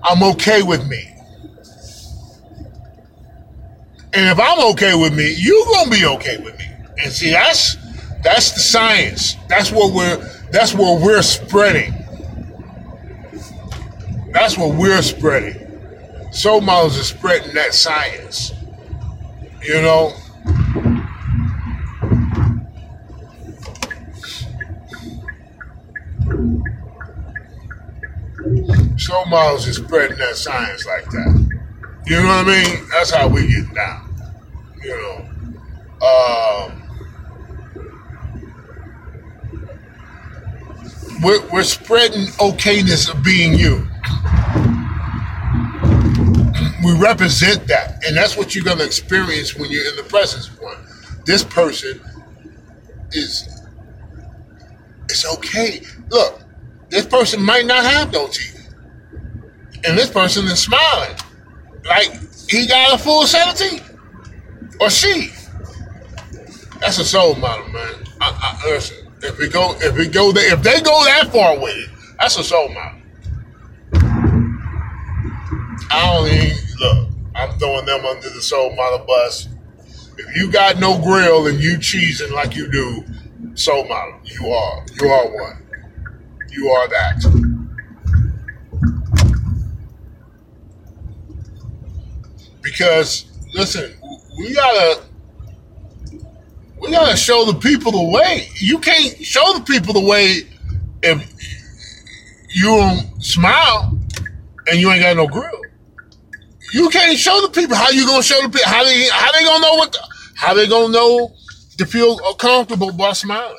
I'm 0.03 0.23
okay 0.31 0.61
with 0.63 0.87
me. 0.87 1.07
And 4.13 4.29
if 4.29 4.39
I'm 4.39 4.59
okay 4.71 4.93
with 4.95 5.15
me, 5.15 5.33
you're 5.37 5.65
gonna 5.65 5.89
be 5.89 6.05
okay 6.05 6.37
with 6.37 6.57
me. 6.57 6.65
And 7.01 7.11
see, 7.11 7.31
that's 7.31 7.77
that's 8.23 8.51
the 8.51 8.59
science. 8.59 9.35
That's 9.47 9.71
what 9.71 9.93
we're 9.93 10.17
that's 10.51 10.73
what 10.73 11.01
we're 11.01 11.21
spreading. 11.21 11.93
That's 14.33 14.57
what 14.57 14.75
we're 14.75 15.01
spreading. 15.01 15.67
Soul 16.31 16.61
models 16.61 16.97
are 16.97 17.03
spreading 17.03 17.53
that 17.53 17.73
science. 17.73 18.53
You 19.63 19.81
know? 19.81 20.13
Soul 28.97 29.25
models 29.25 29.67
is 29.67 29.77
spreading 29.77 30.17
that 30.17 30.35
science 30.35 30.85
like 30.85 31.05
that. 31.05 31.59
You 32.05 32.17
know 32.17 32.25
what 32.25 32.47
I 32.47 32.63
mean? 32.63 32.87
That's 32.91 33.11
how 33.11 33.27
we 33.27 33.47
get 33.47 33.73
down. 33.73 34.15
You 34.83 34.89
know. 34.89 35.27
Um, 36.05 36.81
we're, 41.23 41.47
we're 41.49 41.63
spreading 41.63 42.25
okayness 42.39 43.13
of 43.13 43.23
being 43.23 43.53
you. 43.53 43.87
We 46.83 46.97
represent 46.99 47.67
that, 47.67 48.03
and 48.05 48.17
that's 48.17 48.35
what 48.35 48.55
you're 48.55 48.63
going 48.63 48.79
to 48.79 48.85
experience 48.85 49.55
when 49.55 49.69
you're 49.71 49.87
in 49.87 49.95
the 49.95 50.03
presence 50.03 50.47
of 50.47 50.59
one. 50.59 50.77
This 51.25 51.43
person 51.43 52.01
is 53.11 53.47
it's 55.05 55.25
okay. 55.35 55.81
Look, 56.09 56.41
this 56.89 57.05
person 57.05 57.43
might 57.43 57.65
not 57.65 57.83
have 57.83 58.11
no 58.11 58.27
teeth 58.27 58.60
and 59.85 59.97
this 59.97 60.09
person 60.09 60.45
is 60.45 60.61
smiling 60.61 61.15
like 61.85 62.11
he 62.49 62.67
got 62.67 62.93
a 62.93 62.97
full 62.97 63.25
teeth, 63.25 63.97
or 64.79 64.89
she. 64.89 65.31
That's 66.79 66.97
a 66.99 67.05
soul 67.05 67.35
model, 67.35 67.67
man. 67.69 67.93
I, 68.19 68.59
I, 68.63 68.69
listen, 68.69 69.07
if 69.23 69.37
we 69.37 69.47
go, 69.49 69.75
if 69.79 69.95
we 69.97 70.07
go 70.07 70.31
there, 70.31 70.53
if 70.53 70.63
they 70.63 70.81
go 70.81 71.03
that 71.05 71.31
far 71.31 71.59
with 71.59 71.75
it, 71.75 71.89
that's 72.19 72.37
a 72.37 72.43
soul 72.43 72.69
model. 72.69 72.99
I 75.91 76.13
don't 76.13 76.27
even 76.27 76.57
look. 76.79 77.09
I'm 77.35 77.57
throwing 77.59 77.85
them 77.85 78.05
under 78.05 78.29
the 78.29 78.41
soul 78.41 78.75
model 78.75 79.05
bus. 79.05 79.47
If 80.17 80.35
you 80.35 80.51
got 80.51 80.79
no 80.79 81.01
grill 81.01 81.47
and 81.47 81.59
you 81.59 81.77
cheesing 81.77 82.31
like 82.31 82.55
you 82.55 82.69
do, 82.71 83.03
soul 83.55 83.87
model, 83.87 84.19
you 84.23 84.47
are. 84.47 84.85
You 85.01 85.07
are 85.07 85.27
one. 85.27 85.65
You 86.51 86.69
are 86.69 86.87
that. 86.89 87.50
Because 92.61 93.25
listen, 93.53 93.93
we 94.37 94.53
gotta 94.53 95.03
we 96.79 96.91
gotta 96.91 97.15
show 97.15 97.45
the 97.45 97.57
people 97.59 97.91
the 97.91 98.03
way. 98.03 98.47
You 98.55 98.79
can't 98.79 99.17
show 99.23 99.53
the 99.57 99.63
people 99.63 99.93
the 99.93 100.05
way 100.05 100.47
if 101.03 101.33
you 102.53 102.65
don't 102.65 103.23
smile 103.23 103.97
and 104.67 104.79
you 104.79 104.91
ain't 104.91 105.01
got 105.01 105.15
no 105.15 105.27
grill. 105.27 105.61
You 106.73 106.89
can't 106.89 107.17
show 107.17 107.41
the 107.41 107.49
people 107.49 107.75
how 107.75 107.89
you 107.89 108.05
gonna 108.05 108.23
show 108.23 108.41
the 108.41 108.49
people 108.49 108.69
how 108.69 108.83
they 108.83 109.07
how 109.09 109.31
they 109.31 109.43
gonna 109.43 109.61
know 109.61 109.75
what 109.75 109.91
the, 109.91 109.99
how 110.35 110.53
they 110.53 110.67
gonna 110.67 110.93
know 110.93 111.33
to 111.77 111.85
feel 111.85 112.17
comfortable 112.35 112.91
by 112.91 113.13
smiling. 113.13 113.57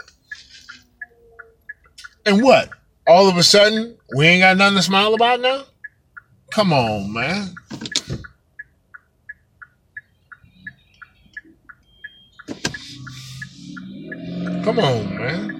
And 2.24 2.42
what? 2.42 2.70
All 3.06 3.28
of 3.28 3.36
a 3.36 3.42
sudden, 3.42 3.96
we 4.16 4.26
ain't 4.26 4.42
got 4.42 4.56
nothing 4.56 4.76
to 4.76 4.82
smile 4.82 5.14
about 5.14 5.40
now? 5.40 5.64
Come 6.52 6.72
on, 6.72 7.12
man. 7.12 7.54
Come 14.64 14.78
on, 14.78 15.16
man. 15.16 15.52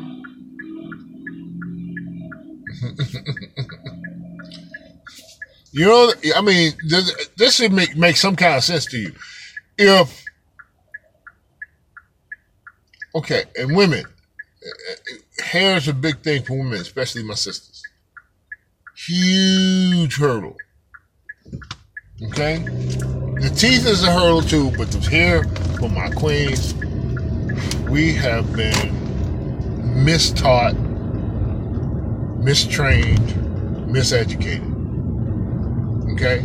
you 5.73 5.87
know, 5.87 6.13
I 6.37 6.41
mean, 6.41 6.73
this, 6.87 7.57
should 7.57 7.73
make 7.73 7.97
make 7.97 8.17
some 8.17 8.37
kind 8.37 8.57
of 8.57 8.63
sense 8.63 8.87
to 8.87 8.99
you. 8.99 9.13
If 9.77 10.25
okay, 13.17 13.43
and 13.57 13.75
women, 13.75 14.05
hair 15.43 15.77
is 15.77 15.89
a 15.89 15.95
big 15.95 16.23
thing 16.23 16.45
for 16.45 16.59
women, 16.59 16.81
especially 16.81 17.25
my 17.25 17.35
sisters. 17.35 17.83
Huge 18.97 20.17
hurdle. 20.17 20.57
Okay, 22.29 22.59
the 22.59 23.53
teeth 23.57 23.85
is 23.85 24.05
a 24.05 24.13
hurdle 24.13 24.43
too, 24.43 24.71
but 24.77 24.93
the 24.93 25.01
hair 25.01 25.43
for 25.79 25.89
my 25.89 26.09
queens 26.11 26.73
we 27.93 28.15
have 28.15 28.51
been 28.57 28.89
mistaught, 30.03 30.73
mistrained, 32.43 33.29
miseducated. 33.87 34.73
Okay? 36.15 36.39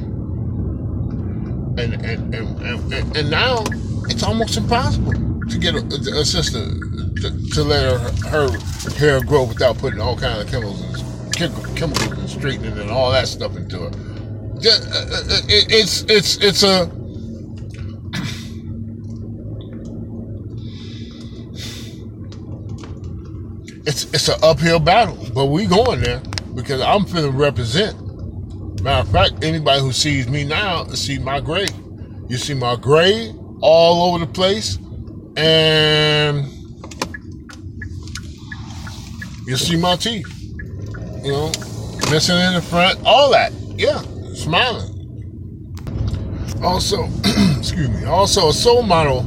And 1.82 2.06
and, 2.06 2.36
and, 2.36 2.94
and, 2.94 3.18
and 3.18 3.32
now 3.32 3.64
it's 4.10 4.24
almost 4.24 4.58
impossible 4.58 5.14
to 5.14 5.58
get 5.58 5.74
a, 5.76 5.86
a 6.20 6.26
sister 6.26 6.66
to, 7.22 7.50
to 7.52 7.64
let 7.64 7.98
her, 7.98 8.28
her 8.28 8.50
hair 8.98 9.24
grow 9.24 9.46
without 9.46 9.78
putting 9.78 10.02
all 10.02 10.18
kinds 10.18 10.44
of 10.44 10.50
chemicals 10.52 10.82
and 10.82 11.78
chemicals 11.78 12.12
and 12.12 12.30
straightening 12.30 12.78
and 12.78 12.92
all 12.92 13.10
that 13.10 13.26
stuff 13.26 13.56
into 13.56 13.86
it. 13.86 13.96
Just, 14.60 14.86
uh, 14.90 14.96
uh 14.96 15.42
it, 15.48 15.72
it's 15.72 16.02
it's 16.10 16.36
it's 16.44 16.64
a 16.64 16.92
it's 23.98 24.14
it's 24.14 24.30
an 24.30 24.36
uphill 24.44 24.80
battle, 24.80 25.18
but 25.34 25.48
we 25.48 25.66
going 25.66 26.02
there 26.02 26.22
because 26.54 26.82
I'm 26.82 27.04
finna 27.06 27.36
represent. 27.36 27.96
Matter 28.84 29.08
of 29.08 29.12
fact, 29.12 29.44
anybody 29.44 29.82
who 29.82 29.92
sees 29.92 30.28
me 30.28 30.44
now 30.44 30.86
see 30.90 31.18
my 31.18 31.40
gray. 31.40 31.66
You 32.28 32.38
see 32.38 32.54
my 32.54 32.76
gray 32.76 33.34
all 33.60 34.14
over 34.14 34.24
the 34.24 34.32
place, 34.32 34.78
and 35.36 36.46
you 39.48 39.58
see 39.58 39.78
my 39.78 39.96
teeth. 39.96 40.28
You 41.24 41.32
know, 41.32 41.48
missing 42.12 42.38
in 42.38 42.54
the 42.54 42.64
front, 42.70 43.00
all 43.04 43.32
that. 43.32 43.52
Yeah, 43.78 44.04
smiling. 44.36 44.94
Also, 46.62 47.06
excuse 47.58 47.90
me. 47.90 48.06
Also, 48.06 48.50
a 48.50 48.54
soul 48.54 48.84
model 48.84 49.26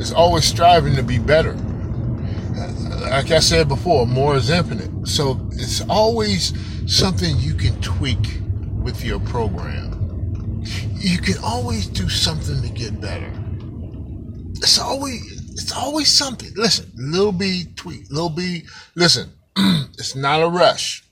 is 0.00 0.14
always 0.14 0.46
striving 0.46 0.96
to 0.96 1.02
be 1.02 1.18
better 1.18 1.54
like 3.02 3.30
I 3.30 3.38
said 3.40 3.68
before, 3.68 4.06
more 4.06 4.36
is 4.36 4.50
infinite. 4.50 5.08
So 5.08 5.48
it's 5.52 5.82
always 5.88 6.52
something 6.86 7.36
you 7.38 7.54
can 7.54 7.80
tweak 7.80 8.40
with 8.82 9.04
your 9.04 9.20
program. 9.20 10.62
You 10.94 11.18
can 11.18 11.42
always 11.42 11.86
do 11.86 12.08
something 12.08 12.62
to 12.62 12.68
get 12.68 13.00
better. 13.00 13.30
It's 14.56 14.78
always 14.78 15.42
it's 15.52 15.72
always 15.72 16.08
something. 16.08 16.50
Listen, 16.56 16.90
little 16.96 17.32
B 17.32 17.64
tweak, 17.76 18.10
little 18.10 18.30
B. 18.30 18.64
Listen, 18.94 19.30
it's 19.56 20.14
not 20.14 20.42
a 20.42 20.48
rush. 20.48 21.04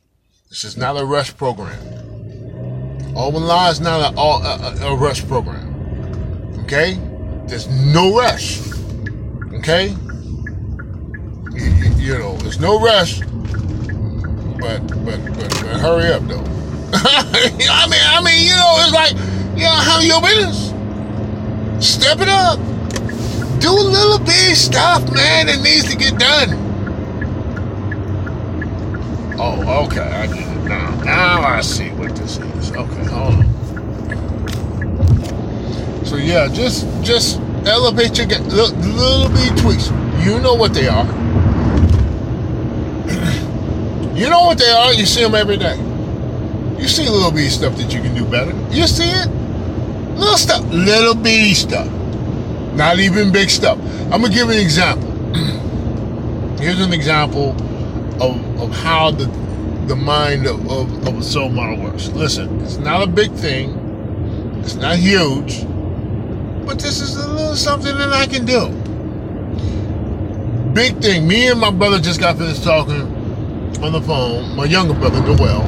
This 0.48 0.64
is 0.64 0.76
not 0.76 1.00
a 1.00 1.04
rush 1.04 1.36
program. 1.36 1.78
All 3.16 3.32
Law 3.32 3.68
is 3.70 3.80
not 3.80 4.14
a, 4.14 4.18
a, 4.18 4.92
a 4.92 4.96
rush 4.96 5.26
program. 5.26 6.60
Okay, 6.64 6.98
there's 7.46 7.68
no 7.68 8.16
rush. 8.16 8.60
Okay, 9.54 9.94
you 11.54 12.18
know, 12.18 12.36
there's 12.38 12.60
no 12.60 12.80
rush, 12.80 13.20
but 13.20 14.86
but 14.86 15.04
but, 15.04 15.34
but 15.34 15.80
hurry 15.80 16.12
up 16.12 16.22
though. 16.26 16.44
I 16.92 17.86
mean, 17.88 18.00
I 18.02 18.20
mean, 18.24 18.44
you 18.44 18.56
know, 18.56 18.76
it's 18.80 18.92
like, 18.92 19.12
you 19.56 19.64
know, 19.64 19.70
how 19.70 20.00
your 20.00 20.20
business. 20.20 20.72
Step 21.84 22.20
it 22.20 22.28
up. 22.28 22.58
Do 23.60 23.70
a 23.70 23.86
little 23.86 24.18
bit 24.18 24.56
stuff, 24.56 25.02
man, 25.12 25.46
that 25.46 25.60
needs 25.62 25.88
to 25.90 25.96
get 25.96 26.18
done. 26.18 26.56
Oh, 29.38 29.86
okay, 29.86 30.00
I 30.00 30.26
get 30.26 30.38
it 30.38 30.64
now. 30.64 31.02
Now 31.02 31.42
I 31.42 31.60
see 31.60 31.90
what 31.90 32.16
this 32.16 32.38
is. 32.38 32.72
Okay, 32.72 33.04
hold 33.04 33.34
on. 33.34 33.44
So 36.04 36.16
yeah, 36.16 36.48
just 36.48 36.86
just 37.02 37.38
elevate 37.66 38.18
your. 38.18 38.26
Little, 38.26 38.76
little 38.76 39.28
bitty 39.28 39.54
tweaks. 39.60 39.90
You 40.24 40.40
know 40.40 40.54
what 40.54 40.74
they 40.74 40.88
are. 40.88 41.29
You 44.20 44.28
know 44.28 44.42
what 44.42 44.58
they 44.58 44.68
are. 44.70 44.92
You 44.92 45.06
see 45.06 45.22
them 45.22 45.34
every 45.34 45.56
day. 45.56 45.78
You 46.78 46.88
see 46.88 47.08
little 47.08 47.30
bitty 47.30 47.48
stuff 47.48 47.74
that 47.78 47.90
you 47.90 48.02
can 48.02 48.14
do 48.14 48.22
better. 48.26 48.52
You 48.70 48.86
see 48.86 49.08
it. 49.08 49.26
Little 50.18 50.36
stuff. 50.36 50.62
Little 50.66 51.14
bitty 51.14 51.54
stuff. 51.54 51.90
Not 52.74 52.98
even 52.98 53.32
big 53.32 53.48
stuff. 53.48 53.78
I'm 54.12 54.20
gonna 54.20 54.28
give 54.28 54.48
you 54.48 54.52
an 54.52 54.60
example. 54.60 55.10
Here's 56.60 56.80
an 56.80 56.92
example 56.92 57.52
of, 58.22 58.60
of 58.60 58.70
how 58.72 59.10
the 59.10 59.24
the 59.86 59.96
mind 59.96 60.46
of, 60.46 60.70
of, 60.70 61.08
of 61.08 61.18
a 61.18 61.22
soul 61.22 61.48
model 61.48 61.82
works. 61.82 62.08
Listen, 62.08 62.60
it's 62.60 62.76
not 62.76 63.02
a 63.02 63.06
big 63.06 63.32
thing, 63.32 63.70
it's 64.62 64.74
not 64.74 64.96
huge, 64.96 65.64
but 66.66 66.78
this 66.78 67.00
is 67.00 67.16
a 67.16 67.26
little 67.26 67.56
something 67.56 67.96
that 67.96 68.12
I 68.12 68.26
can 68.26 68.44
do. 68.44 68.68
Big 70.74 71.00
thing. 71.00 71.26
Me 71.26 71.48
and 71.48 71.58
my 71.58 71.70
brother 71.70 71.98
just 71.98 72.20
got 72.20 72.36
finished 72.36 72.62
talking 72.62 73.19
on 73.78 73.92
the 73.92 74.00
phone, 74.02 74.54
my 74.56 74.64
younger 74.64 74.94
brother, 74.94 75.20
Noel. 75.20 75.62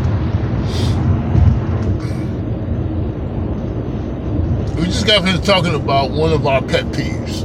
We 4.76 4.84
just 4.84 5.06
got 5.06 5.24
finished 5.24 5.44
talking 5.44 5.74
about 5.74 6.10
one 6.10 6.32
of 6.32 6.46
our 6.46 6.60
pet 6.60 6.84
peeves. 6.86 7.42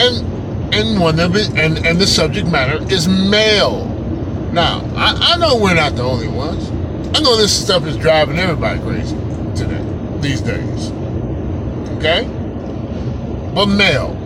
And 0.00 0.74
and 0.74 1.00
one 1.00 1.20
of 1.20 1.36
it 1.36 1.50
and, 1.50 1.84
and 1.86 1.98
the 1.98 2.06
subject 2.06 2.48
matter 2.48 2.82
is 2.92 3.06
mail. 3.06 3.86
Now, 4.52 4.80
I, 4.96 5.34
I 5.34 5.36
know 5.38 5.56
we're 5.56 5.74
not 5.74 5.96
the 5.96 6.02
only 6.02 6.28
ones. 6.28 6.70
I 7.16 7.20
know 7.20 7.36
this 7.36 7.52
stuff 7.52 7.86
is 7.86 7.96
driving 7.96 8.38
everybody 8.38 8.80
crazy 8.80 9.16
today, 9.54 9.82
these 10.20 10.40
days. 10.40 10.90
Okay? 11.98 12.24
But 13.54 13.66
mail. 13.66 14.18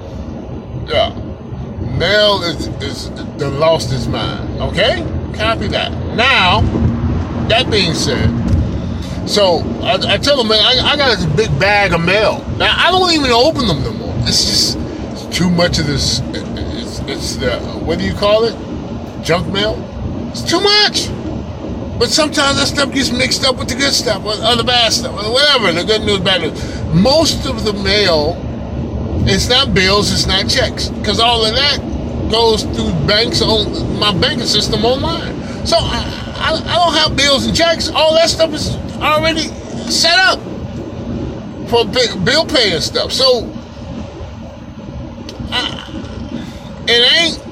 Yeah. 0.88 1.14
Mail 1.96 2.42
is, 2.42 2.68
is 2.82 3.10
the 3.38 3.50
lost 3.50 3.90
his 3.90 4.06
mind. 4.06 4.60
Okay? 4.60 5.02
Copy 5.36 5.68
that. 5.68 5.92
Now, 6.16 6.62
that 7.48 7.70
being 7.70 7.94
said, 7.94 8.30
so 9.28 9.58
I, 9.82 10.14
I 10.14 10.18
tell 10.18 10.36
them, 10.36 10.48
man, 10.48 10.62
I, 10.64 10.92
I 10.92 10.96
got 10.96 11.16
this 11.16 11.26
big 11.36 11.58
bag 11.58 11.92
of 11.92 12.04
mail. 12.04 12.44
Now, 12.56 12.74
I 12.76 12.90
don't 12.90 13.12
even 13.12 13.30
open 13.30 13.66
them 13.66 13.82
no 13.82 13.92
more. 13.92 14.14
It's 14.20 14.44
just 14.44 14.78
it's 15.12 15.36
too 15.36 15.50
much 15.50 15.78
of 15.78 15.86
this. 15.86 16.20
It's, 16.32 17.00
it's 17.00 17.36
the, 17.36 17.58
what 17.84 17.98
do 17.98 18.04
you 18.04 18.14
call 18.14 18.44
it? 18.44 18.54
Junk 19.24 19.48
mail? 19.52 19.76
It's 20.30 20.42
too 20.42 20.60
much. 20.60 21.08
But 21.98 22.08
sometimes 22.10 22.58
that 22.58 22.68
stuff 22.68 22.92
gets 22.92 23.10
mixed 23.10 23.44
up 23.44 23.56
with 23.56 23.68
the 23.68 23.74
good 23.74 23.92
stuff, 23.92 24.24
or, 24.24 24.32
or 24.32 24.56
the 24.56 24.64
bad 24.64 24.92
stuff, 24.92 25.12
or 25.12 25.32
whatever, 25.32 25.72
the 25.72 25.84
good 25.84 26.02
news, 26.02 26.20
bad 26.20 26.42
news. 26.42 26.84
Most 26.94 27.46
of 27.46 27.64
the 27.64 27.72
mail, 27.72 28.36
it's 29.26 29.48
not 29.48 29.74
bills, 29.74 30.12
it's 30.12 30.26
not 30.26 30.48
checks. 30.48 30.88
Because 30.88 31.20
all 31.20 31.44
of 31.44 31.54
that 31.54 31.78
goes 32.30 32.64
through 32.64 32.92
banks 33.06 33.42
on 33.42 33.98
my 33.98 34.12
banking 34.18 34.46
system 34.46 34.84
online. 34.84 35.34
So 35.66 35.76
I, 35.78 36.34
I, 36.36 36.52
I 36.54 36.74
don't 36.74 36.94
have 36.94 37.16
bills 37.16 37.46
and 37.46 37.56
checks. 37.56 37.88
All 37.88 38.14
that 38.14 38.28
stuff 38.28 38.52
is 38.52 38.76
already 38.96 39.48
set 39.90 40.18
up 40.18 40.38
for 41.68 41.84
bill 41.84 42.46
paying 42.46 42.80
stuff. 42.80 43.12
So 43.12 43.52
I, 45.50 46.84
it 46.88 47.12
ain't 47.12 47.42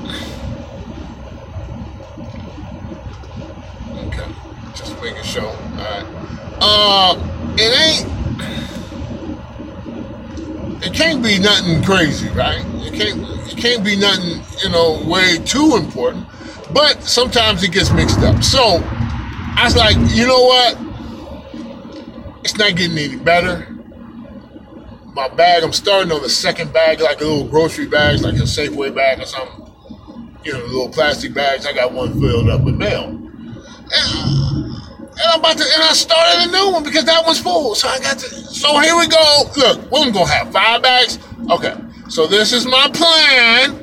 Okay, 4.06 4.32
just 4.74 5.00
making 5.02 5.22
sure. 5.22 5.42
Alright. 5.44 6.06
Uh, 6.60 7.54
it 7.58 8.04
ain't. 8.04 8.13
It 10.84 10.92
can't 10.92 11.22
be 11.22 11.38
nothing 11.38 11.82
crazy, 11.82 12.28
right? 12.30 12.62
It 12.84 12.92
can't. 12.92 13.22
It 13.50 13.56
can't 13.56 13.84
be 13.84 13.96
nothing, 13.96 14.42
you 14.62 14.70
know, 14.70 15.02
way 15.06 15.38
too 15.38 15.76
important. 15.76 16.26
But 16.72 17.02
sometimes 17.02 17.62
it 17.62 17.72
gets 17.72 17.90
mixed 17.92 18.18
up. 18.20 18.42
So 18.42 18.82
I 18.82 19.62
was 19.64 19.76
like, 19.76 19.96
you 20.14 20.26
know 20.26 20.44
what? 20.44 20.78
It's 22.42 22.56
not 22.56 22.76
getting 22.76 22.98
any 22.98 23.16
better. 23.16 23.68
My 25.14 25.28
bag, 25.28 25.62
I'm 25.62 25.72
starting 25.72 26.12
on 26.12 26.22
the 26.22 26.28
second 26.28 26.72
bag, 26.72 27.00
like 27.00 27.20
a 27.20 27.24
little 27.24 27.48
grocery 27.48 27.86
bags, 27.86 28.22
like 28.22 28.34
a 28.34 28.38
Safeway 28.38 28.94
bag 28.94 29.20
or 29.20 29.26
something. 29.26 29.72
You 30.44 30.52
know, 30.52 30.58
little 30.58 30.88
plastic 30.90 31.32
bags. 31.32 31.64
I 31.66 31.72
got 31.72 31.92
one 31.92 32.20
filled 32.20 32.50
up 32.50 32.62
with 32.62 32.74
mail. 32.74 33.04
And, 33.04 34.53
and 35.24 35.32
I'm 35.32 35.40
about 35.40 35.56
to, 35.56 35.64
and 35.64 35.82
I 35.82 35.92
started 35.92 36.48
a 36.48 36.52
new 36.52 36.72
one 36.72 36.84
because 36.84 37.04
that 37.04 37.24
one's 37.24 37.40
full. 37.40 37.74
So 37.74 37.88
I 37.88 37.98
got 38.00 38.18
to, 38.18 38.28
so 38.28 38.78
here 38.80 38.96
we 38.96 39.08
go. 39.08 39.44
Look, 39.56 39.90
we're 39.90 40.10
gonna 40.12 40.26
have 40.26 40.52
five 40.52 40.82
bags. 40.82 41.18
Okay, 41.50 41.74
so 42.08 42.26
this 42.26 42.52
is 42.52 42.66
my 42.66 42.88
plan 42.92 43.80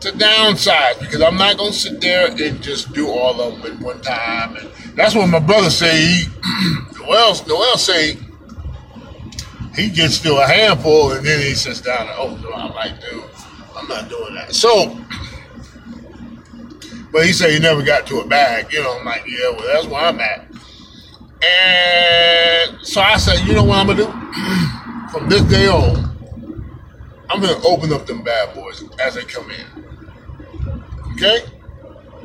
to 0.00 0.12
downsize 0.12 0.98
because 1.00 1.20
I'm 1.20 1.36
not 1.36 1.58
gonna 1.58 1.72
sit 1.72 2.00
there 2.00 2.30
and 2.30 2.62
just 2.62 2.92
do 2.92 3.08
all 3.08 3.40
of 3.40 3.62
them 3.62 3.72
at 3.72 3.80
one 3.80 4.00
time. 4.00 4.56
And 4.56 4.68
that's 4.94 5.14
what 5.14 5.26
my 5.28 5.40
brother 5.40 5.70
say. 5.70 6.22
Noel, 7.00 7.34
Noel 7.46 7.76
say 7.76 8.16
he 9.74 9.88
gets 9.90 10.20
to 10.20 10.36
a 10.36 10.46
handful 10.46 11.12
and 11.12 11.26
then 11.26 11.40
he 11.40 11.54
sits 11.54 11.80
down 11.80 12.06
and, 12.06 12.16
oh 12.16 12.36
no, 12.36 12.52
I'm 12.52 12.72
like, 12.74 13.00
dude, 13.00 13.24
I'm 13.76 13.88
not 13.88 14.08
doing 14.08 14.34
that. 14.34 14.54
So 14.54 14.96
but 17.12 17.26
he 17.26 17.32
said 17.32 17.50
he 17.50 17.58
never 17.58 17.82
got 17.82 18.06
to 18.08 18.20
a 18.20 18.26
bag. 18.26 18.72
You 18.72 18.82
know, 18.82 18.98
I'm 18.98 19.04
like, 19.04 19.24
yeah, 19.26 19.50
well, 19.50 19.66
that's 19.66 19.86
where 19.86 20.04
I'm 20.04 20.20
at. 20.20 20.46
And 21.42 22.86
so 22.86 23.00
I 23.00 23.16
said, 23.16 23.46
you 23.46 23.54
know 23.54 23.64
what 23.64 23.78
I'm 23.78 23.86
gonna 23.86 24.04
do? 24.04 25.10
From 25.10 25.28
this 25.28 25.42
day 25.42 25.68
on, 25.68 26.16
I'm 27.28 27.40
gonna 27.40 27.60
open 27.66 27.92
up 27.92 28.06
them 28.06 28.22
bad 28.22 28.54
boys 28.54 28.84
as 29.00 29.14
they 29.14 29.24
come 29.24 29.50
in. 29.50 29.66
Okay? 31.14 31.40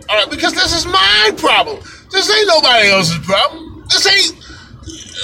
All 0.10 0.17
right, 0.17 0.30
because 0.30 0.54
this 0.54 0.76
is 0.76 0.86
my 0.86 1.32
problem. 1.38 1.80
This 2.12 2.32
ain't 2.32 2.48
nobody 2.48 2.89
else's 2.89 3.26
problem. 3.26 3.84
This 3.89 4.06
ain't 4.08 4.45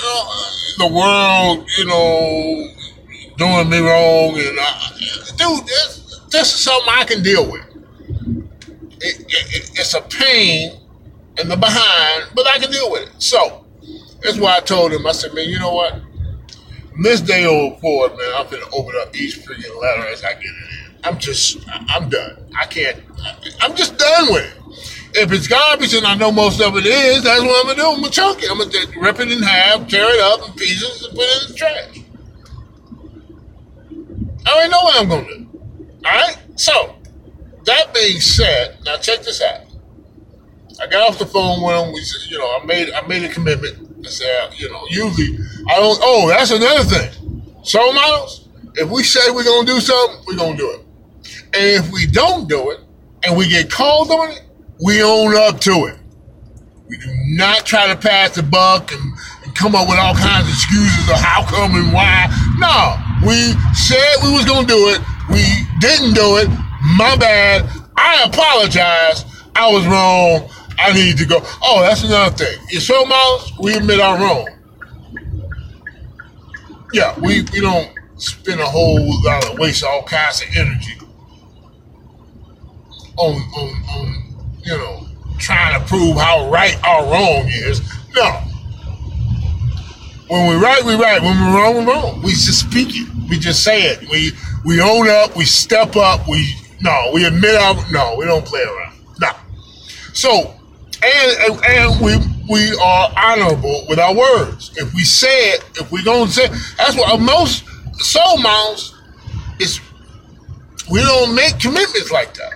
know, 0.01 0.33
the 0.77 0.87
world, 0.87 1.69
you 1.77 1.85
know, 1.85 2.69
doing 3.37 3.69
me 3.69 3.79
wrong. 3.79 4.37
And 4.37 4.59
I, 4.59 4.91
dude, 5.37 5.65
this, 5.67 6.19
this 6.29 6.53
is 6.53 6.59
something 6.59 6.93
I 6.95 7.03
can 7.05 7.21
deal 7.23 7.49
with 7.49 7.70
it, 9.01 9.19
it, 9.27 9.71
it's 9.79 9.93
a 9.93 10.01
pain 10.01 10.79
in 11.39 11.49
the 11.49 11.57
behind, 11.57 12.25
but 12.35 12.47
I 12.47 12.57
can 12.59 12.71
deal 12.71 12.91
with 12.91 13.03
it. 13.03 13.21
So 13.21 13.65
that's 14.21 14.37
why 14.37 14.57
I 14.57 14.59
told 14.59 14.91
him. 14.91 15.05
I 15.07 15.11
said, 15.11 15.33
man, 15.33 15.49
you 15.49 15.59
know 15.59 15.73
what? 15.73 16.01
This 17.03 17.21
day 17.21 17.45
on 17.45 17.79
forward, 17.79 18.17
man, 18.17 18.31
I'm 18.35 18.49
gonna 18.49 18.65
open 18.73 18.93
up 19.01 19.15
each 19.15 19.39
freaking 19.39 19.81
letter 19.81 20.07
as 20.07 20.23
I 20.23 20.33
get 20.33 20.43
it 20.43 20.45
in. 20.45 20.95
I'm 21.03 21.17
just, 21.17 21.65
I'm 21.69 22.09
done. 22.09 22.45
I 22.57 22.65
can't. 22.65 23.01
I'm 23.59 23.75
just 23.75 23.97
done 23.97 24.27
with 24.29 24.43
it. 24.43 24.57
If 25.13 25.31
it's 25.31 25.47
garbage 25.47 25.93
and 25.93 26.05
I 26.05 26.15
know 26.15 26.31
most 26.31 26.61
of 26.61 26.77
it 26.77 26.85
is, 26.85 27.23
that's 27.23 27.41
what 27.41 27.65
I'm 27.65 27.75
gonna 27.75 27.81
do. 27.81 27.89
I'm 27.89 28.01
gonna 28.01 28.11
chunk 28.11 28.43
it. 28.43 28.51
I'm 28.51 28.59
gonna 28.59 29.01
rip 29.01 29.19
it 29.19 29.31
in 29.31 29.41
half, 29.41 29.87
tear 29.87 30.05
it 30.05 30.21
up 30.21 30.47
in 30.47 30.53
pieces, 30.55 31.05
and 31.05 31.15
put 31.15 31.25
it 31.25 31.43
in 31.43 31.51
the 31.51 31.57
trash. 31.57 31.99
I 34.45 34.53
already 34.53 34.71
know 34.71 34.81
what 34.83 35.01
I'm 35.01 35.09
gonna 35.09 35.27
do. 35.27 35.47
All 36.05 36.11
right. 36.11 36.37
So 36.55 36.95
that 37.65 37.93
being 37.93 38.19
said, 38.19 38.77
now 38.85 38.97
check 38.97 39.21
this 39.21 39.41
out. 39.41 39.61
I 40.81 40.87
got 40.87 41.09
off 41.09 41.19
the 41.19 41.25
phone 41.25 41.63
with 41.63 41.75
him. 41.75 41.93
We, 41.93 42.01
said, 42.01 42.31
you 42.31 42.39
know, 42.39 42.57
I 42.59 42.65
made 42.65 42.91
I 42.91 43.05
made 43.07 43.23
a 43.23 43.29
commitment. 43.29 44.05
I 44.05 44.09
said, 44.09 44.53
you 44.57 44.69
know, 44.71 44.81
usually 44.89 45.37
I 45.69 45.75
don't. 45.75 45.99
Oh, 46.01 46.27
that's 46.29 46.51
another 46.51 46.83
thing. 46.83 47.43
Soul 47.63 47.93
models. 47.93 48.47
If 48.75 48.89
we 48.89 49.03
say 49.03 49.19
we're 49.31 49.43
gonna 49.43 49.67
do 49.67 49.79
something, 49.79 50.23
we're 50.25 50.37
gonna 50.37 50.57
do 50.57 50.71
it. 50.71 50.85
And 51.53 51.85
if 51.85 51.91
we 51.91 52.07
don't 52.07 52.47
do 52.49 52.71
it, 52.71 52.79
and 53.23 53.37
we 53.37 53.47
get 53.47 53.69
called 53.69 54.09
on 54.09 54.31
it, 54.31 54.41
we 54.83 55.03
own 55.03 55.35
up 55.35 55.59
to 55.61 55.85
it. 55.85 55.97
We 56.87 56.97
do 56.97 57.13
not 57.37 57.65
try 57.65 57.87
to 57.87 57.95
pass 57.95 58.35
the 58.35 58.43
buck 58.43 58.91
and, 58.91 59.01
and 59.43 59.55
come 59.55 59.75
up 59.75 59.87
with 59.87 59.99
all 59.99 60.15
kinds 60.15 60.47
of 60.47 60.53
excuses 60.53 61.09
of 61.09 61.17
how 61.17 61.45
come 61.45 61.75
and 61.75 61.93
why. 61.93 62.27
No, 62.57 62.97
we 63.27 63.53
said 63.75 64.23
we 64.23 64.31
was 64.33 64.45
gonna 64.45 64.65
do 64.65 64.89
it. 64.89 65.01
We 65.29 65.43
didn't 65.79 66.15
do 66.15 66.37
it. 66.37 66.49
My 66.97 67.15
bad. 67.15 67.69
I 67.95 68.23
apologize. 68.25 69.25
I 69.55 69.71
was 69.71 69.85
wrong. 69.85 70.49
I 70.79 70.93
need 70.93 71.17
to 71.17 71.25
go. 71.25 71.39
Oh, 71.63 71.81
that's 71.81 72.03
another 72.03 72.35
thing. 72.35 72.57
In 72.71 72.79
soul 72.79 73.05
models, 73.05 73.51
we 73.59 73.75
admit 73.75 73.99
our 73.99 74.17
wrong. 74.17 74.49
Yeah, 76.93 77.17
we, 77.19 77.43
we 77.53 77.61
don't 77.61 77.89
spend 78.17 78.59
a 78.59 78.65
whole 78.65 79.23
lot 79.23 79.49
of 79.49 79.59
waste 79.59 79.83
all 79.83 80.03
kinds 80.03 80.41
of 80.41 80.49
energy 80.55 80.97
on, 83.17 83.35
on, 83.35 83.83
on 83.89 84.23
you 84.63 84.77
know, 84.77 85.07
trying 85.37 85.79
to 85.79 85.87
prove 85.87 86.17
how 86.17 86.49
right 86.49 86.77
our 86.83 87.03
wrong 87.03 87.47
is. 87.47 87.81
No. 88.15 88.41
When 90.27 90.47
we're 90.47 90.61
right, 90.61 90.83
we're 90.83 90.97
right. 90.97 91.21
When 91.21 91.39
we're 91.39 91.61
wrong, 91.61 91.75
we're 91.75 91.93
wrong. 91.93 92.21
We 92.21 92.31
just 92.31 92.59
speak 92.59 92.89
it. 92.91 93.09
We 93.29 93.37
just 93.37 93.63
say 93.63 93.83
it. 93.83 94.09
We 94.09 94.31
we 94.65 94.81
own 94.81 95.09
up. 95.09 95.35
We 95.35 95.45
step 95.45 95.95
up. 95.95 96.27
We 96.27 96.55
no, 96.81 97.11
we 97.13 97.25
admit 97.25 97.55
our 97.55 97.75
no, 97.91 98.15
we 98.17 98.25
don't 98.25 98.45
play 98.45 98.61
around. 98.61 98.97
No. 99.19 99.29
So 100.13 100.55
and 101.03 101.63
and 101.65 102.01
we 102.01 102.17
we 102.49 102.75
are 102.81 103.13
honorable 103.15 103.85
with 103.87 103.99
our 103.99 104.13
words. 104.13 104.71
If 104.77 104.93
we 104.93 105.03
say 105.03 105.51
it, 105.51 105.63
if 105.79 105.91
we 105.91 106.03
don't 106.03 106.27
say, 106.27 106.47
that's 106.77 106.95
what 106.95 107.19
most 107.19 107.65
soul 107.99 108.37
models 108.39 108.97
is. 109.59 109.79
We 110.89 110.99
don't 110.99 111.33
make 111.33 111.57
commitments 111.59 112.11
like 112.11 112.33
that. 112.33 112.53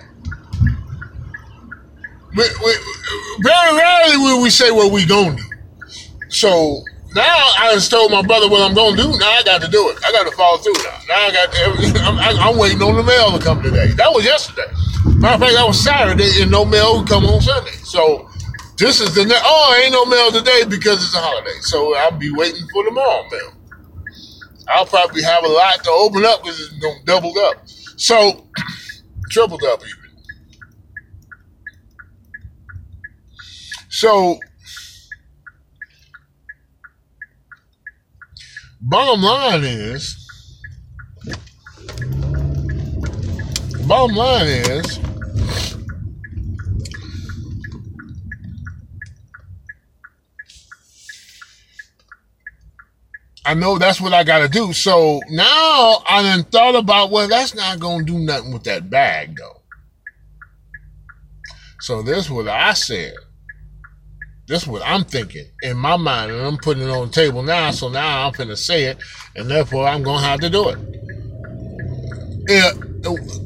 We, 2.36 2.44
we, 2.64 2.74
very 3.40 3.78
rarely 3.78 4.16
will 4.18 4.42
we 4.42 4.50
say 4.50 4.70
what 4.70 4.92
we 4.92 5.06
gonna 5.06 5.36
do. 5.36 5.42
So 6.28 6.82
now 7.16 7.24
I 7.56 7.70
just 7.72 7.90
told 7.90 8.12
my 8.12 8.20
brother 8.20 8.48
what 8.48 8.60
I'm 8.60 8.74
gonna 8.74 8.96
do. 8.96 9.08
Now 9.18 9.30
I 9.32 9.42
got 9.42 9.62
to 9.62 9.68
do 9.68 9.88
it. 9.88 9.98
I 10.04 10.12
got 10.12 10.28
to 10.30 10.36
follow 10.36 10.58
through 10.58 10.76
now. 10.84 10.98
Now 11.08 11.26
I 11.26 11.32
got. 11.32 11.52
To, 11.52 12.00
I'm, 12.04 12.38
I'm 12.38 12.58
waiting 12.58 12.82
on 12.82 12.94
the 12.94 13.02
mail 13.02 13.32
to 13.32 13.42
come 13.42 13.62
today. 13.62 13.88
That 13.96 14.12
was 14.12 14.24
yesterday. 14.24 14.68
Matter 15.16 15.34
of 15.34 15.40
fact, 15.40 15.54
that 15.54 15.64
was 15.66 15.82
Saturday, 15.82 16.42
and 16.42 16.50
no 16.50 16.66
mail 16.66 16.98
would 16.98 17.08
come 17.08 17.24
on 17.24 17.40
Sunday. 17.40 17.72
So 17.84 18.28
this 18.76 19.00
is 19.00 19.14
the 19.14 19.24
ne- 19.24 19.34
oh, 19.34 19.80
ain't 19.82 19.92
no 19.92 20.04
mail 20.04 20.30
today 20.30 20.64
because 20.68 21.02
it's 21.02 21.14
a 21.14 21.18
holiday. 21.18 21.58
So 21.62 21.96
I'll 21.96 22.18
be 22.18 22.30
waiting 22.30 22.68
for 22.70 22.84
tomorrow 22.84 23.24
mail. 23.32 23.52
I'll 24.68 24.84
probably 24.84 25.22
have 25.22 25.42
a 25.42 25.48
lot 25.48 25.82
to 25.84 25.90
open 25.90 26.24
up 26.26 26.42
because 26.42 26.60
it's 26.60 26.78
gonna 26.78 27.02
doubled 27.06 27.38
up. 27.38 27.62
So 27.96 28.46
tripled 29.30 29.64
up 29.64 29.80
even. 29.80 30.20
So 33.88 34.38
bottom 38.88 39.20
line 39.20 39.64
is 39.64 40.22
bottom 43.86 44.16
line 44.16 44.46
is 44.46 45.00
I 53.44 53.54
know 53.54 53.78
that's 53.78 54.00
what 54.00 54.12
I 54.12 54.24
got 54.24 54.40
to 54.40 54.48
do. 54.48 54.72
So 54.72 55.20
now 55.30 56.02
I 56.08 56.20
done 56.22 56.42
thought 56.42 56.74
about, 56.74 57.12
well, 57.12 57.28
that's 57.28 57.54
not 57.54 57.78
to 58.04 58.12
do 58.12 58.18
nothing 58.18 58.52
with 58.52 58.64
that 58.64 58.90
bag, 58.90 59.36
though. 59.36 59.62
So 61.78 62.02
this 62.02 62.24
is 62.24 62.30
what 62.30 62.48
I 62.48 62.72
said. 62.72 63.14
This 64.46 64.62
is 64.62 64.68
what 64.68 64.82
I'm 64.84 65.02
thinking 65.02 65.46
in 65.62 65.76
my 65.76 65.96
mind, 65.96 66.30
and 66.30 66.40
I'm 66.40 66.56
putting 66.56 66.84
it 66.84 66.90
on 66.90 67.08
the 67.08 67.12
table 67.12 67.42
now. 67.42 67.72
So 67.72 67.88
now 67.88 68.26
I'm 68.26 68.32
to 68.48 68.56
say 68.56 68.84
it, 68.84 68.98
and 69.34 69.50
therefore 69.50 69.88
I'm 69.88 70.04
to 70.20 70.24
have 70.24 70.40
to 70.40 70.50
do 70.50 70.68
it. 70.68 70.78
Yeah, 72.48 72.70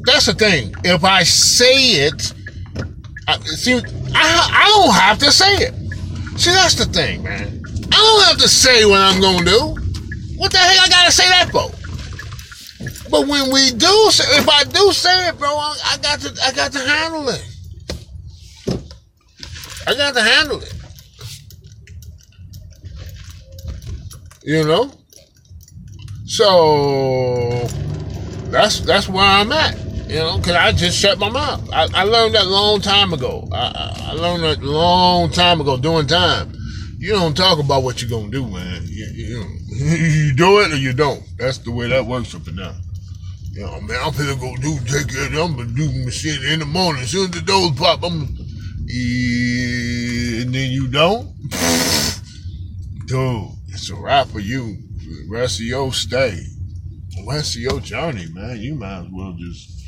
that's 0.05 0.27
the 0.27 0.35
thing. 0.37 0.75
If 0.83 1.03
I 1.03 1.23
say 1.23 2.05
it, 2.05 2.33
I, 3.27 3.39
see, 3.39 3.73
I, 3.73 4.49
I 4.53 4.67
don't 4.75 4.93
have 4.93 5.17
to 5.19 5.31
say 5.31 5.55
it. 5.55 5.73
See, 6.39 6.51
that's 6.51 6.75
the 6.75 6.85
thing, 6.85 7.23
man. 7.23 7.63
I 7.91 7.95
don't 7.95 8.25
have 8.25 8.37
to 8.37 8.47
say 8.47 8.85
what 8.85 9.01
I'm 9.01 9.19
to 9.45 9.51
do. 9.51 10.37
What 10.37 10.51
the 10.51 10.59
heck 10.59 10.79
I 10.81 10.89
gotta 10.89 11.11
say 11.11 11.27
that 11.29 11.49
for? 11.49 11.71
But 13.09 13.27
when 13.27 13.51
we 13.51 13.71
do, 13.71 14.09
if 14.09 14.47
I 14.47 14.63
do 14.65 14.91
say 14.91 15.29
it, 15.29 15.37
bro, 15.39 15.49
I 15.49 15.97
got 16.01 16.19
to, 16.21 16.35
I 16.43 16.51
got 16.51 16.71
to 16.73 16.79
handle 16.79 17.29
it. 17.29 17.47
I 19.87 19.95
got 19.95 20.13
to 20.13 20.21
handle 20.21 20.61
it. 20.61 20.80
You 24.43 24.63
know. 24.63 24.91
So 26.25 27.67
that's 28.49 28.79
that's 28.81 29.09
where 29.09 29.23
I'm 29.23 29.51
at. 29.51 29.77
You 30.07 30.17
know, 30.17 30.37
because 30.37 30.55
I 30.55 30.71
just 30.73 30.97
shut 30.97 31.19
my 31.19 31.29
mouth. 31.29 31.69
I, 31.71 31.87
I 31.93 32.03
learned 32.03 32.35
that 32.35 32.47
long 32.47 32.81
time 32.81 33.13
ago. 33.13 33.47
I, 33.53 34.09
I 34.09 34.13
learned 34.13 34.43
that 34.43 34.61
long 34.61 35.29
time 35.29 35.61
ago 35.61 35.77
doing 35.77 36.05
time. 36.05 36.53
You 36.97 37.13
don't 37.13 37.35
talk 37.35 37.59
about 37.59 37.83
what 37.83 38.01
you're 38.01 38.09
gonna 38.09 38.29
do, 38.29 38.45
man. 38.45 38.83
You, 38.85 39.07
you, 39.13 39.43
you 39.69 40.33
do 40.33 40.59
it 40.59 40.71
or 40.71 40.75
you 40.75 40.93
don't. 40.93 41.23
That's 41.37 41.59
the 41.59 41.71
way 41.71 41.87
that 41.87 42.05
works 42.05 42.35
up 42.35 42.45
and 42.47 42.57
down. 42.57 42.75
You 43.53 43.61
know, 43.61 43.81
man, 43.81 43.99
I'm 44.03 44.13
gonna 44.13 44.35
go 44.35 44.55
do 44.57 44.77
take 44.85 45.07
care 45.09 45.27
of 45.27 45.33
I'm 45.33 45.55
gonna 45.55 45.71
do 45.71 45.91
my 46.03 46.11
shit 46.11 46.43
in 46.43 46.59
the 46.59 46.65
morning. 46.65 47.03
As 47.03 47.09
soon 47.09 47.25
as 47.25 47.31
the 47.31 47.41
doors 47.41 47.71
pop, 47.77 48.03
I'm 48.03 48.37
and 48.93 50.53
then 50.53 50.71
you 50.71 50.87
don't. 50.87 51.31
Dude, 53.05 53.49
it's 53.71 53.89
a 53.89 53.95
wrap 53.95 54.27
for 54.27 54.39
you. 54.39 54.77
The 54.97 55.27
rest 55.29 55.59
of 55.59 55.65
your 55.65 55.93
stay. 55.93 56.45
The 57.09 57.25
rest 57.27 57.55
of 57.55 57.61
your 57.61 57.79
journey, 57.79 58.27
man. 58.31 58.59
You 58.59 58.75
might 58.75 58.99
as 58.99 59.07
well 59.11 59.35
just 59.37 59.81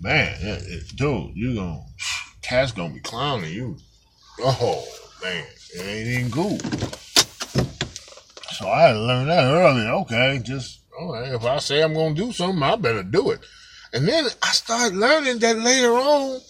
Man, 0.00 0.36
it, 0.40 0.62
it, 0.68 0.96
dude, 0.96 1.34
you 1.34 1.54
gonna 1.54 1.80
cat's 2.42 2.70
gonna 2.70 2.92
be 2.92 3.00
clowning 3.00 3.52
you. 3.52 3.76
Oh 4.38 4.86
man, 5.22 5.44
it 5.74 5.80
ain't 5.80 6.08
even 6.08 6.30
cool. 6.30 6.58
So 8.52 8.68
I 8.68 8.82
had 8.82 8.92
to 8.92 9.00
learn 9.00 9.26
that 9.28 9.44
early. 9.44 9.86
Okay, 9.86 10.40
just 10.44 10.80
right. 11.00 11.32
If 11.32 11.44
I 11.44 11.58
say 11.58 11.82
I'm 11.82 11.94
gonna 11.94 12.14
do 12.14 12.30
something, 12.30 12.62
I 12.62 12.76
better 12.76 13.02
do 13.02 13.30
it. 13.30 13.40
And 13.94 14.06
then 14.06 14.26
I 14.42 14.48
started 14.50 14.96
learning 14.96 15.38
that 15.38 15.58
later 15.58 15.92
on, 15.94 16.40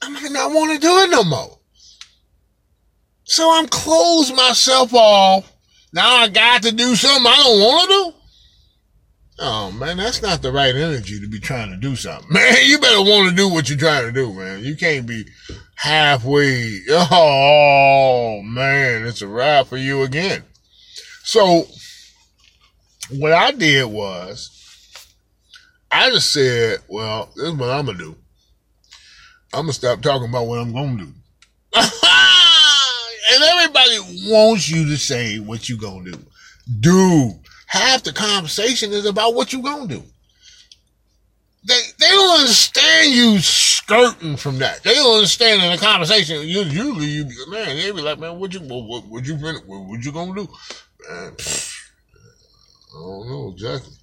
I 0.00 0.08
might 0.08 0.32
not 0.32 0.50
want 0.50 0.72
to 0.72 0.78
do 0.78 0.98
it 1.02 1.10
no 1.10 1.24
more. 1.24 1.58
So 3.24 3.50
I'm 3.52 3.66
closed 3.66 4.34
myself 4.34 4.92
off. 4.94 5.50
Now 5.92 6.16
I 6.16 6.28
got 6.28 6.62
to 6.62 6.72
do 6.72 6.94
something 6.94 7.26
I 7.26 7.36
don't 7.36 7.60
want 7.60 7.90
to 7.90 8.10
do. 8.12 8.18
Oh 9.40 9.72
man, 9.72 9.96
that's 9.96 10.22
not 10.22 10.42
the 10.42 10.52
right 10.52 10.74
energy 10.74 11.20
to 11.20 11.28
be 11.28 11.40
trying 11.40 11.70
to 11.70 11.76
do 11.76 11.96
something. 11.96 12.28
Man, 12.32 12.54
you 12.62 12.78
better 12.78 13.00
want 13.00 13.30
to 13.30 13.34
do 13.34 13.48
what 13.48 13.68
you're 13.68 13.76
trying 13.76 14.06
to 14.06 14.12
do, 14.12 14.32
man. 14.32 14.62
You 14.62 14.76
can't 14.76 15.06
be 15.06 15.24
halfway. 15.74 16.78
Oh 16.90 18.42
man, 18.42 19.06
it's 19.06 19.22
a 19.22 19.28
wrap 19.28 19.66
for 19.66 19.76
you 19.76 20.02
again. 20.02 20.44
So 21.24 21.66
what 23.10 23.32
I 23.32 23.50
did 23.50 23.86
was 23.86 24.50
I 25.90 26.10
just 26.10 26.32
said, 26.32 26.80
well, 26.88 27.30
this 27.36 27.46
is 27.46 27.54
what 27.54 27.70
I'm 27.70 27.86
gonna 27.86 27.98
do. 27.98 28.16
I'm 29.52 29.62
gonna 29.62 29.72
stop 29.72 30.00
talking 30.00 30.28
about 30.28 30.46
what 30.46 30.58
I'm 30.58 30.72
gonna 30.72 31.04
do. 31.04 31.12
and 33.32 33.42
everybody 33.42 33.98
wants 34.30 34.68
you 34.68 34.86
to 34.86 34.96
say 34.96 35.38
what 35.38 35.68
you 35.68 35.78
gonna 35.78 36.12
do. 36.12 36.18
Dude, 36.80 37.32
half 37.66 38.02
the 38.02 38.12
conversation 38.12 38.92
is 38.92 39.06
about 39.06 39.34
what 39.34 39.52
you 39.52 39.62
gonna 39.62 39.86
do. 39.86 40.02
They 41.66 41.80
they 41.98 42.08
don't 42.08 42.40
understand 42.40 43.14
you 43.14 43.38
skirting 43.38 44.36
from 44.36 44.58
that. 44.58 44.82
They 44.82 44.94
don't 44.94 45.16
understand 45.16 45.62
in 45.62 45.72
the 45.72 45.78
conversation. 45.78 46.40
You 46.42 46.60
usually 46.60 47.06
you 47.06 47.24
man, 47.50 47.76
they 47.76 47.90
be 47.90 48.02
like, 48.02 48.18
man, 48.18 48.38
what 48.38 48.52
you 48.52 48.60
what, 48.60 49.04
what, 49.06 49.26
you 49.26 49.36
what, 49.36 49.66
what 49.66 50.04
you 50.04 50.12
gonna 50.12 50.34
do? 50.34 50.48
Man, 51.08 51.32
pfft, 51.32 51.74
I 52.94 53.00
don't 53.00 53.28
know 53.28 53.52
exactly. 53.54 53.94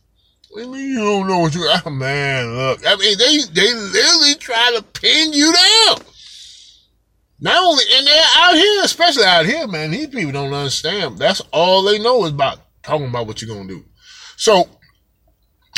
What 0.50 0.64
do 0.64 0.68
you 0.68 0.74
mean 0.74 0.90
you 0.90 1.00
don't 1.00 1.28
know 1.28 1.40
what 1.40 1.56
you? 1.56 1.72
Oh, 1.86 1.90
man, 1.90 2.56
look. 2.56 2.82
I 2.86 2.96
mean, 2.96 3.18
they 3.18 3.38
they 3.54 3.74
literally 3.74 4.36
try 4.36 4.74
to 4.76 4.84
pin 4.84 5.32
you 5.32 5.54
down. 5.54 6.00
Not 7.44 7.58
only, 7.58 7.84
and 7.96 8.06
they're 8.06 8.24
out 8.38 8.54
here, 8.54 8.84
especially 8.84 9.26
out 9.26 9.48
here, 9.48 9.68
man. 9.68 9.90
These 9.90 10.08
people 10.08 10.32
don't 10.32 10.54
understand. 10.54 11.18
That's 11.18 11.42
all 11.52 11.84
they 11.84 11.98
know 11.98 12.24
is 12.26 12.32
about 12.32 12.60
talking 12.84 13.08
about 13.08 13.26
what 13.26 13.42
you're 13.42 13.54
gonna 13.54 13.68
do. 13.68 13.84
So 14.38 14.70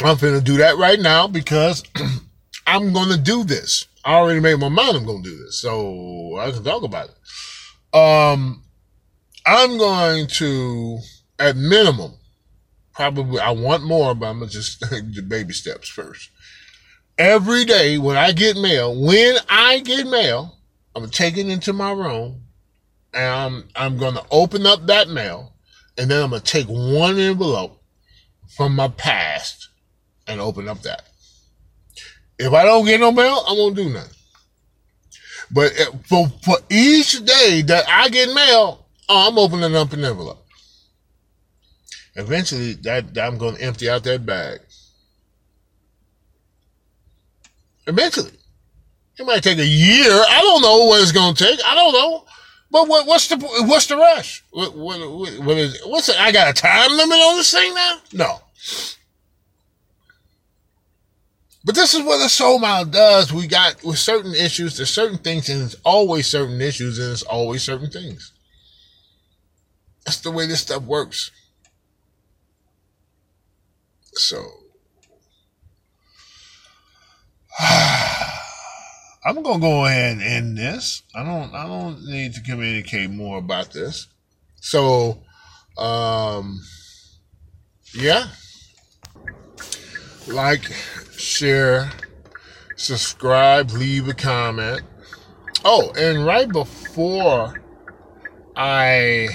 I'm 0.03 0.17
gonna 0.17 0.41
do 0.41 0.57
that 0.57 0.77
right 0.77 0.99
now 0.99 1.27
because 1.27 1.81
I'm 2.67 2.91
gonna 2.91 3.17
do 3.17 3.45
this. 3.45 3.87
I 4.03 4.15
already 4.15 4.41
made 4.41 4.59
my 4.59 4.67
mind. 4.67 4.97
I'm 4.97 5.05
gonna 5.05 5.23
do 5.23 5.37
this, 5.37 5.61
so 5.61 6.37
I 6.37 6.51
can 6.51 6.65
talk 6.65 6.83
about 6.83 7.09
it. 7.09 7.97
Um, 7.97 8.63
I'm 9.45 9.77
going 9.77 10.27
to, 10.27 10.99
at 11.39 11.55
minimum, 11.55 12.13
probably 12.93 13.39
I 13.39 13.51
want 13.51 13.83
more, 13.83 14.13
but 14.15 14.25
I'm 14.25 14.39
gonna 14.39 14.51
just 14.51 14.83
do 15.11 15.21
baby 15.21 15.53
steps 15.53 15.87
first. 15.87 16.29
Every 17.17 17.63
day 17.63 17.97
when 17.97 18.17
I 18.17 18.33
get 18.33 18.57
mail, 18.57 18.99
when 18.99 19.37
I 19.47 19.79
get 19.79 20.07
mail, 20.07 20.57
I'm 20.95 21.03
gonna 21.03 21.11
take 21.11 21.37
it 21.37 21.47
into 21.47 21.73
my 21.73 21.91
room, 21.91 22.43
and 23.13 23.25
I'm 23.25 23.63
I'm 23.75 23.97
gonna 23.97 24.23
open 24.31 24.65
up 24.65 24.85
that 24.87 25.09
mail, 25.09 25.53
and 25.97 26.09
then 26.09 26.23
I'm 26.23 26.29
gonna 26.29 26.41
take 26.41 26.67
one 26.67 27.17
envelope 27.17 27.81
from 28.55 28.75
my 28.75 28.87
past 28.87 29.69
and 30.27 30.39
open 30.39 30.67
up 30.67 30.81
that. 30.83 31.03
If 32.37 32.53
I 32.53 32.63
don't 32.63 32.85
get 32.85 32.99
no 32.99 33.11
mail, 33.11 33.43
I 33.47 33.53
won't 33.53 33.75
do 33.75 33.89
nothing. 33.89 34.17
But 35.51 35.73
for 36.07 36.27
for 36.43 36.57
each 36.69 37.23
day 37.25 37.61
that 37.67 37.85
I 37.87 38.09
get 38.09 38.33
mail, 38.33 38.85
oh, 39.09 39.29
I'm 39.29 39.37
opening 39.37 39.75
up 39.75 39.93
an 39.93 40.03
envelope. 40.03 40.45
Eventually, 42.15 42.73
that, 42.83 43.17
I'm 43.17 43.39
to 43.39 43.61
empty 43.61 43.89
out 43.89 44.03
that 44.03 44.25
bag. 44.25 44.59
Eventually, 47.87 48.31
it 49.17 49.25
might 49.25 49.43
take 49.43 49.59
a 49.59 49.65
year. 49.65 50.11
I 50.11 50.41
don't 50.41 50.61
know 50.61 50.85
what 50.85 51.01
it's 51.01 51.11
going 51.11 51.35
to 51.35 51.43
take. 51.43 51.59
I 51.65 51.75
don't 51.75 51.93
know. 51.93 52.25
But 52.71 52.87
what, 52.87 53.05
what's 53.05 53.27
the 53.27 53.37
what's 53.67 53.85
the 53.85 53.97
rush? 53.97 54.43
What, 54.49 54.75
what, 54.75 54.99
what 54.99 55.57
is 55.57 55.79
what's 55.85 56.07
the, 56.07 56.19
I 56.19 56.31
got 56.31 56.49
a 56.49 56.53
time 56.53 56.89
limit 56.91 57.19
on 57.19 57.35
this 57.35 57.51
thing 57.51 57.71
now? 57.75 57.99
No. 58.11 58.39
But 61.63 61.75
this 61.75 61.93
is 61.93 62.01
what 62.03 62.25
a 62.25 62.29
soul 62.29 62.57
model 62.57 62.91
does. 62.91 63.31
We 63.31 63.45
got 63.45 63.83
with 63.83 63.99
certain 63.99 64.33
issues, 64.33 64.75
there's 64.75 64.89
certain 64.89 65.19
things, 65.19 65.49
and 65.49 65.61
it's 65.61 65.75
always 65.85 66.25
certain 66.25 66.59
issues, 66.59 66.97
and 66.97 67.11
it's 67.11 67.21
always 67.21 67.61
certain 67.61 67.91
things. 67.91 68.31
That's 70.03 70.19
the 70.19 70.31
way 70.31 70.47
this 70.47 70.61
stuff 70.61 70.81
works. 70.81 71.29
So 74.13 74.43
ah. 77.59 78.12
I'm 79.25 79.41
gonna 79.41 79.59
go 79.59 79.85
ahead 79.85 80.13
and 80.13 80.21
end 80.21 80.57
this. 80.57 81.03
I 81.15 81.23
don't 81.23 81.53
I 81.53 81.65
don't 81.67 82.05
need 82.05 82.33
to 82.33 82.41
communicate 82.41 83.09
more 83.09 83.37
about 83.37 83.71
this. 83.71 84.07
So 84.55 85.23
um 85.77 86.61
yeah. 87.93 88.27
Like, 90.27 90.63
share, 91.17 91.91
subscribe, 92.75 93.71
leave 93.71 94.07
a 94.07 94.13
comment. 94.13 94.81
Oh, 95.65 95.91
and 95.97 96.25
right 96.25 96.51
before 96.51 97.61
I 98.55 99.29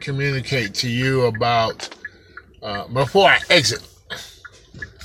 communicate 0.00 0.74
to 0.76 0.88
you 0.88 1.22
about 1.26 1.88
uh, 2.62 2.86
before 2.88 3.28
I 3.28 3.40
exit, 3.50 3.86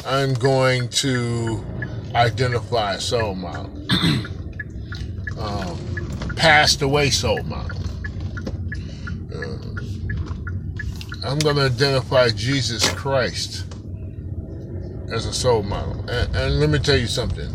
I'm 0.06 0.34
going 0.34 0.88
to 0.90 1.64
identify 2.16 2.96
a 2.96 3.02
soul 3.02 3.36
model. 3.36 3.72
um, 5.40 6.34
passed 6.36 6.82
away 6.82 7.10
soul 7.10 7.44
model. 7.44 7.78
Uh, 9.34 9.58
I'm 11.28 11.40
going 11.40 11.58
to 11.58 11.64
identify 11.64 12.30
Jesus 12.30 12.90
Christ 12.90 13.66
as 15.12 15.26
a 15.26 15.34
soul 15.34 15.64
model. 15.64 16.00
And, 16.10 16.36
and 16.36 16.60
let 16.60 16.70
me 16.70 16.80
tell 16.80 16.98
you 16.98 17.08
something. 17.08 17.52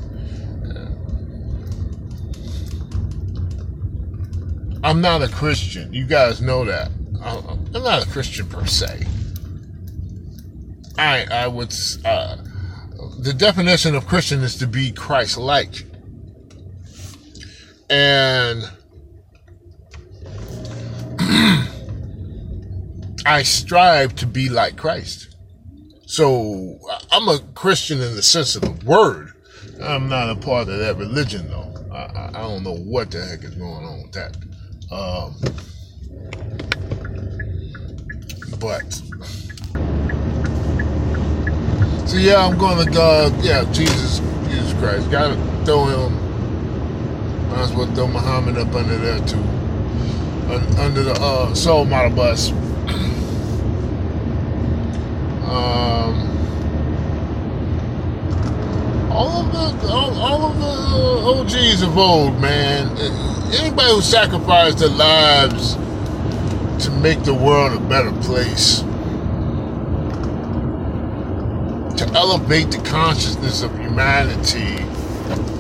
I'm 4.83 5.01
not 5.01 5.23
a 5.23 5.29
Christian. 5.29 5.93
You 5.93 6.07
guys 6.07 6.41
know 6.41 6.65
that. 6.65 6.91
I'm 7.23 7.71
not 7.73 8.07
a 8.07 8.11
Christian 8.11 8.49
per 8.49 8.65
se. 8.65 9.07
I 10.97 11.27
I 11.31 11.47
would 11.49 11.75
uh, 12.05 12.37
the 13.23 13.35
definition 13.35 13.95
of 13.95 14.07
Christian 14.07 14.41
is 14.41 14.57
to 14.57 14.67
be 14.67 14.93
Christ-like, 14.93 15.85
and 17.91 18.63
I 23.27 23.43
strive 23.43 24.15
to 24.17 24.27
be 24.27 24.49
like 24.49 24.77
Christ. 24.77 25.37
So 26.07 26.79
I'm 27.13 27.29
a 27.29 27.39
Christian 27.55 28.01
in 28.01 28.17
the 28.17 28.23
sense 28.23 28.57
of 28.57 28.63
the 28.63 28.87
word. 28.87 29.33
I'm 29.83 30.09
not 30.09 30.31
a 30.31 30.37
part 30.37 30.69
of 30.69 30.79
that 30.79 30.97
religion, 30.97 31.49
though. 31.49 31.75
I, 31.93 32.31
I 32.35 32.41
don't 32.41 32.63
know 32.65 32.77
what 32.77 33.11
the 33.11 33.25
heck 33.25 33.45
is 33.45 33.55
going 33.55 33.85
on 33.85 34.03
with 34.03 34.13
that. 34.13 34.37
Um, 34.91 35.37
but 38.59 39.01
so 42.07 42.17
yeah, 42.17 42.47
I'm 42.47 42.59
going 42.59 42.85
to 42.85 42.91
God. 42.93 43.43
Yeah, 43.45 43.65
Jesus, 43.73 44.21
Jesus 44.49 44.73
Christ. 44.75 45.11
Got 45.11 45.29
to 45.35 45.65
throw 45.65 45.85
him. 45.87 47.49
Might 47.51 47.61
as 47.61 47.73
well 47.73 47.93
throw 47.95 48.07
Muhammad 48.07 48.59
up 48.59 48.75
under 48.75 48.97
there 48.99 49.19
too, 49.27 49.43
under 50.81 51.03
the 51.03 51.13
uh, 51.21 51.55
soul 51.55 51.85
model 51.85 52.11
bus. 52.17 52.51
um, 55.51 56.15
all 59.11 59.45
of 59.45 59.53
the 59.83 59.89
all, 59.89 60.15
all 60.19 60.51
of 60.51 60.59
the 60.59 61.57
OGs 61.59 61.83
of 61.83 61.99
old, 61.99 62.41
man. 62.41 62.97
Anybody 63.53 63.93
who 63.93 64.01
sacrificed 64.01 64.79
their 64.79 64.89
lives 64.91 65.75
to 66.85 66.91
make 67.03 67.23
the 67.25 67.35
world 67.35 67.73
a 67.73 67.81
better 67.89 68.13
place 68.23 68.85
to 72.01 72.09
elevate 72.15 72.71
the 72.71 72.79
consciousness 72.79 73.63
of 73.63 73.79
humanity. 73.79 74.83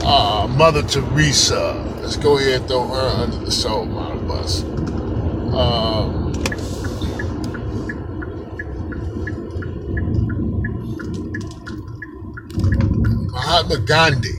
Uh, 0.03 0.49
Mother 0.49 0.83
Teresa, 0.83 1.75
let's 2.01 2.17
go 2.17 2.39
ahead 2.39 2.63
and 2.63 2.69
throw 2.69 2.89
her 2.89 3.23
under 3.23 3.37
the 3.37 3.51
soul 3.51 3.85
model 3.85 4.23
bus. 4.23 4.63
Um, 5.53 6.33
Mahatma 13.33 13.77
Gandhi. 13.81 14.33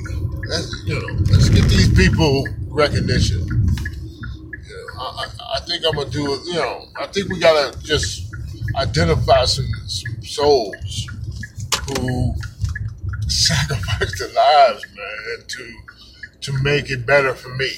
Let's, 0.47 0.84
you 0.84 0.99
know, 0.99 1.06
let's 1.30 1.49
get 1.49 1.66
these 1.66 1.93
people 1.93 2.47
recognition. 2.70 3.41
You 3.41 4.88
know, 4.97 5.04
I, 5.04 5.28
I 5.56 5.60
think 5.68 5.84
I'm 5.88 5.93
gonna 5.93 6.10
do 6.10 6.34
it. 6.34 6.39
You 6.45 6.56
know, 6.56 6.88
I 6.99 7.06
think 7.06 7.30
we 7.30 7.39
gotta 7.39 7.80
just 7.84 8.34
identify 8.76 9.45
some, 9.45 9.68
some 9.86 10.24
souls 10.24 11.11
who 12.00 12.34
sacrificed 13.28 14.20
their 14.20 14.34
lives, 14.34 14.86
man, 14.96 15.46
to 15.48 15.74
to 16.42 16.64
make 16.64 16.89
it 16.89 17.06
better 17.06 17.34
for 17.34 17.56
me, 17.56 17.70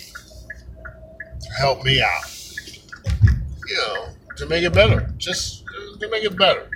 to 1.42 1.50
help 1.58 1.84
me 1.84 2.02
out. 2.02 2.24
You 3.68 3.78
know, 3.78 4.08
to 4.38 4.46
make 4.48 4.64
it 4.64 4.74
better, 4.74 5.14
just 5.18 5.66
to 6.00 6.10
make 6.10 6.24
it 6.24 6.38
better. 6.38 6.70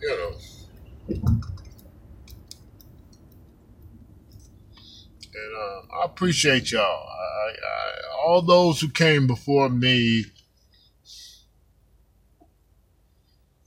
You 0.00 0.08
know. 0.08 0.32
And 5.32 5.56
uh, 5.56 6.00
I 6.00 6.04
appreciate 6.04 6.72
y'all. 6.72 6.82
I, 6.82 7.50
I, 7.50 7.92
all 8.26 8.42
those 8.42 8.80
who 8.80 8.88
came 8.88 9.26
before 9.26 9.68
me 9.68 10.24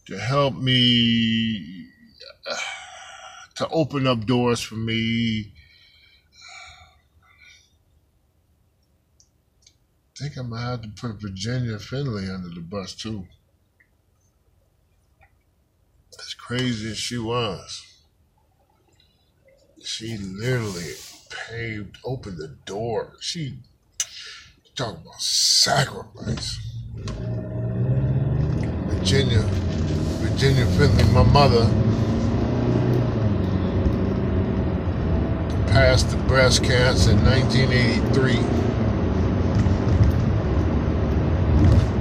to 0.05 0.17
help 0.17 0.55
me 0.55 1.87
uh, 2.49 2.55
to 3.55 3.67
open 3.69 4.07
up 4.07 4.25
doors 4.25 4.61
for 4.61 4.75
me. 4.75 5.53
I 10.15 10.23
think 10.23 10.37
I'm 10.37 10.49
gonna 10.49 10.61
have 10.61 10.81
to 10.81 10.89
put 10.89 11.21
Virginia 11.21 11.79
Finley 11.79 12.29
under 12.29 12.49
the 12.49 12.61
bus 12.61 12.93
too. 12.93 13.27
As 16.19 16.33
crazy 16.33 16.91
as 16.91 16.97
she 16.97 17.17
was, 17.17 17.81
she 19.83 20.17
literally 20.17 20.93
paved, 21.29 21.97
opened 22.05 22.37
the 22.37 22.55
door. 22.65 23.13
She 23.19 23.59
talk 24.75 25.01
about 25.01 25.21
sacrifice. 25.21 26.59
Virginia 28.87 29.62
Virginia 30.33 30.65
Finley, 30.65 31.03
my 31.13 31.21
mother, 31.31 31.63
passed 35.67 36.09
the 36.09 36.17
breast 36.27 36.63
cancer 36.63 37.11
in 37.11 37.23
1983. 37.23 38.39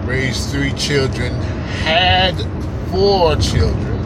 Raised 0.09 0.49
three 0.51 0.72
children, 0.72 1.35
had 1.85 2.35
four 2.91 3.37
children, 3.37 4.01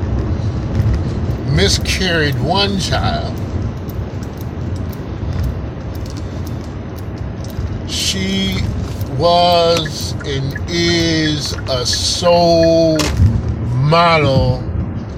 miscarried 1.55 2.37
one 2.41 2.81
child. 2.81 3.33
She 7.89 8.57
was 9.18 10.14
and 10.27 10.68
is 10.68 11.53
a 11.68 11.87
soul 11.87 12.99
model 13.87 14.62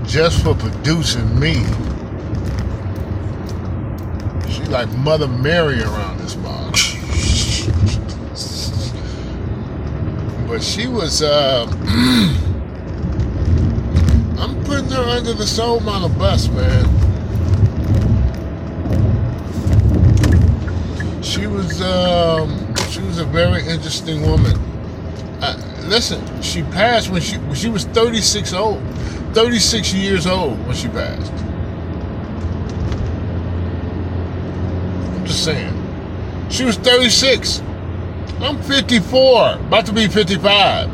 just 0.05 0.43
for 0.43 0.55
producing 0.55 1.41
me. 1.41 1.55
She 4.51 4.63
like 4.65 4.91
Mother 4.99 5.27
Mary 5.27 5.83
around 5.83 6.19
this 6.19 6.37
mom. 6.37 6.73
but 10.47 10.63
she 10.63 10.87
was, 10.87 11.23
uh, 11.23 11.67
I'm 14.39 14.63
putting 14.65 14.91
her 14.91 15.03
under 15.03 15.33
the 15.33 15.47
soul 15.47 15.81
model 15.81 16.11
bus, 16.11 16.49
man. 16.49 16.85
She 21.23 21.47
was, 21.47 21.81
um, 21.81 22.75
she 22.91 23.01
was 23.01 23.19
a 23.19 23.25
very 23.25 23.67
interesting 23.67 24.21
woman. 24.23 24.68
Listen, 25.89 26.43
she 26.43 26.63
passed 26.65 27.09
when 27.09 27.23
she 27.23 27.39
when 27.39 27.55
she 27.55 27.71
was 27.71 27.85
36 27.87 28.53
old, 28.53 28.83
36 29.33 29.95
years 29.95 30.27
old 30.27 30.59
when 30.67 30.77
she 30.77 30.87
passed. 30.89 31.33
I'm 35.15 35.25
just 35.25 35.45
saying. 35.45 35.75
She 36.51 36.65
was 36.65 36.77
36. 36.77 37.63
I'm 38.41 38.61
54, 38.63 39.55
about 39.55 39.87
to 39.87 39.93
be 39.95 40.07
55. 40.09 40.91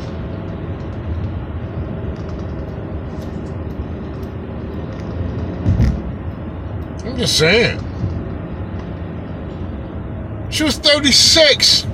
I'm 7.05 7.17
just 7.17 7.37
saying. 7.37 7.79
She 10.49 10.63
was 10.63 10.77
36. 10.77 11.85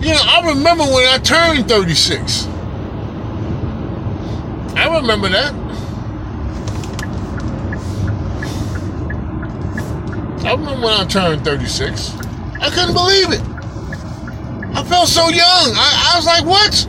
You 0.00 0.14
know, 0.14 0.20
I 0.22 0.48
remember 0.54 0.84
when 0.84 1.08
I 1.08 1.18
turned 1.18 1.68
36. 1.68 2.46
I 4.76 4.96
remember 4.96 5.28
that. 5.28 5.52
I 10.44 10.52
remember 10.52 10.86
when 10.86 10.94
I 10.94 11.04
turned 11.04 11.44
36. 11.44 12.16
I 12.60 12.70
couldn't 12.70 12.94
believe 12.94 13.32
it. 13.32 13.40
I 14.76 14.84
felt 14.84 15.08
so 15.08 15.30
young. 15.30 15.72
I, 15.74 16.12
I 16.12 16.16
was 16.16 16.26
like, 16.26 16.44
what? 16.44 16.86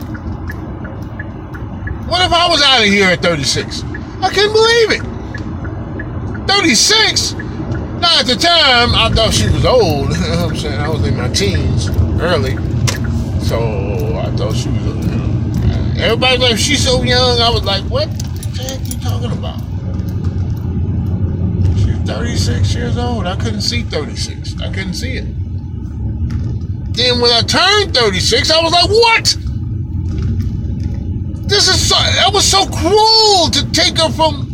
What 2.08 2.24
if 2.24 2.32
I 2.32 2.48
was 2.48 2.62
out 2.62 2.82
of 2.82 2.86
here 2.86 3.06
at 3.06 3.22
36? 3.22 3.82
I 4.22 4.30
couldn't 4.30 4.52
believe 4.52 4.92
it. 4.92 6.46
36? 6.46 7.32
Now, 7.32 8.20
at 8.20 8.26
the 8.26 8.36
time, 8.36 8.94
I 8.94 9.10
thought 9.12 9.34
she 9.34 9.48
was 9.48 9.64
old. 9.64 10.12
I'm 10.14 10.54
saying? 10.54 10.80
I 10.80 10.88
was 10.88 11.04
in 11.04 11.16
my 11.16 11.28
teens, 11.28 11.88
early. 12.20 12.69
So, 13.50 13.58
I 13.58 14.30
thought 14.36 14.54
she 14.54 14.68
was 14.68 14.86
a 14.86 14.90
old. 14.90 15.98
Uh, 15.98 16.04
Everybody's 16.04 16.38
like, 16.38 16.56
she's 16.56 16.84
so 16.84 17.02
young. 17.02 17.40
I 17.40 17.50
was 17.50 17.64
like, 17.64 17.82
what 17.90 18.08
the 18.08 18.62
heck 18.62 18.78
you 18.86 18.96
talking 19.00 19.32
about? 19.32 19.58
She's 21.76 21.98
36 22.08 22.74
years 22.76 22.96
old. 22.96 23.26
I 23.26 23.34
couldn't 23.34 23.62
see 23.62 23.82
36. 23.82 24.60
I 24.60 24.72
couldn't 24.72 24.94
see 24.94 25.16
it. 25.16 25.24
Then 26.94 27.20
when 27.20 27.32
I 27.32 27.40
turned 27.40 27.92
36, 27.92 28.52
I 28.52 28.62
was 28.62 28.70
like, 28.70 28.88
what? 28.88 29.36
This 31.48 31.66
is 31.66 31.88
so, 31.88 31.96
that 31.96 32.30
was 32.32 32.48
so 32.48 32.66
cruel 32.66 33.50
to 33.50 33.68
take 33.72 33.98
her 33.98 34.10
from 34.10 34.46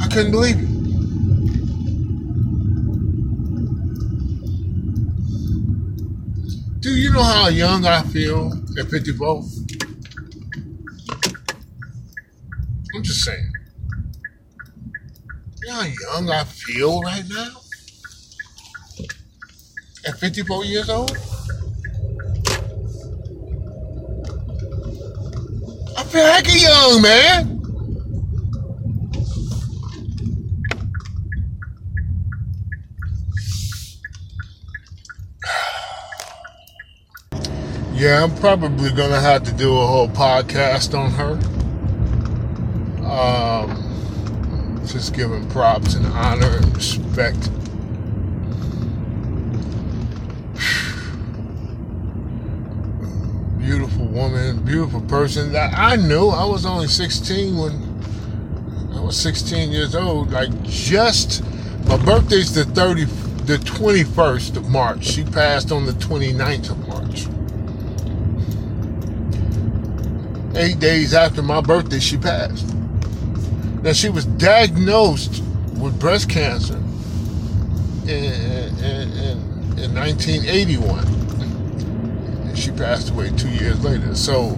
I 0.00 0.08
couldn't 0.08 0.30
believe 0.30 0.56
it. 0.58 0.69
Do 6.80 6.96
you 6.96 7.12
know 7.12 7.22
how 7.22 7.48
young 7.48 7.84
I 7.84 8.00
feel 8.04 8.50
at 8.78 8.88
54? 8.88 9.44
I'm 12.94 13.02
just 13.02 13.22
saying. 13.22 13.52
You 15.62 15.68
know 15.68 15.74
how 15.74 15.82
young 15.84 16.30
I 16.30 16.44
feel 16.44 17.02
right 17.02 17.24
now? 17.28 17.50
At 20.06 20.18
54 20.18 20.64
years 20.64 20.88
old? 20.88 21.10
I 25.98 26.04
feel 26.04 26.24
like 26.24 26.48
a 26.48 26.58
young 26.58 27.02
man. 27.02 27.59
Yeah, 38.00 38.24
I'm 38.24 38.34
probably 38.36 38.90
gonna 38.92 39.20
have 39.20 39.42
to 39.42 39.52
do 39.52 39.76
a 39.76 39.86
whole 39.86 40.08
podcast 40.08 40.98
on 40.98 41.10
her. 41.10 41.32
Um, 43.04 44.80
just 44.86 45.12
giving 45.12 45.46
props 45.50 45.96
and 45.96 46.06
honor 46.06 46.46
and 46.46 46.74
respect. 46.74 47.36
beautiful 53.58 54.06
woman, 54.06 54.64
beautiful 54.64 55.02
person 55.02 55.52
that 55.52 55.74
I 55.76 55.96
knew. 55.96 56.28
I 56.28 56.46
was 56.46 56.64
only 56.64 56.88
16 56.88 57.58
when 57.58 57.72
I 58.94 59.00
was 59.00 59.20
16 59.20 59.72
years 59.72 59.94
old. 59.94 60.30
Like 60.30 60.62
just 60.62 61.44
my 61.84 61.98
birthday's 61.98 62.54
the 62.54 62.64
30, 62.64 63.04
the 63.44 63.58
21st 63.58 64.56
of 64.56 64.70
March. 64.70 65.04
She 65.04 65.22
passed 65.22 65.70
on 65.70 65.84
the 65.84 65.92
29th 65.92 66.70
of 66.70 66.78
March. 66.78 66.89
Eight 70.60 70.78
days 70.78 71.14
after 71.14 71.42
my 71.42 71.60
birthday, 71.60 71.98
she 71.98 72.16
passed. 72.16 72.72
Now, 73.82 73.92
she 73.92 74.08
was 74.10 74.26
diagnosed 74.26 75.42
with 75.78 75.98
breast 75.98 76.28
cancer 76.28 76.76
in, 78.06 78.32
in, 78.78 79.10
in, 79.12 79.38
in 79.78 79.94
1981. 79.94 80.98
And 82.48 82.58
she 82.58 82.70
passed 82.72 83.10
away 83.10 83.30
two 83.30 83.48
years 83.48 83.82
later. 83.82 84.14
So, 84.14 84.50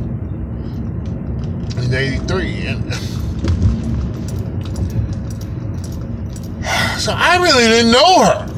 in 1.79 1.95
83. 1.95 2.67
And, 2.67 2.95
so 7.01 7.13
I 7.13 7.37
really 7.41 7.65
didn't 7.65 7.93
know 7.93 8.25
her. 8.25 8.49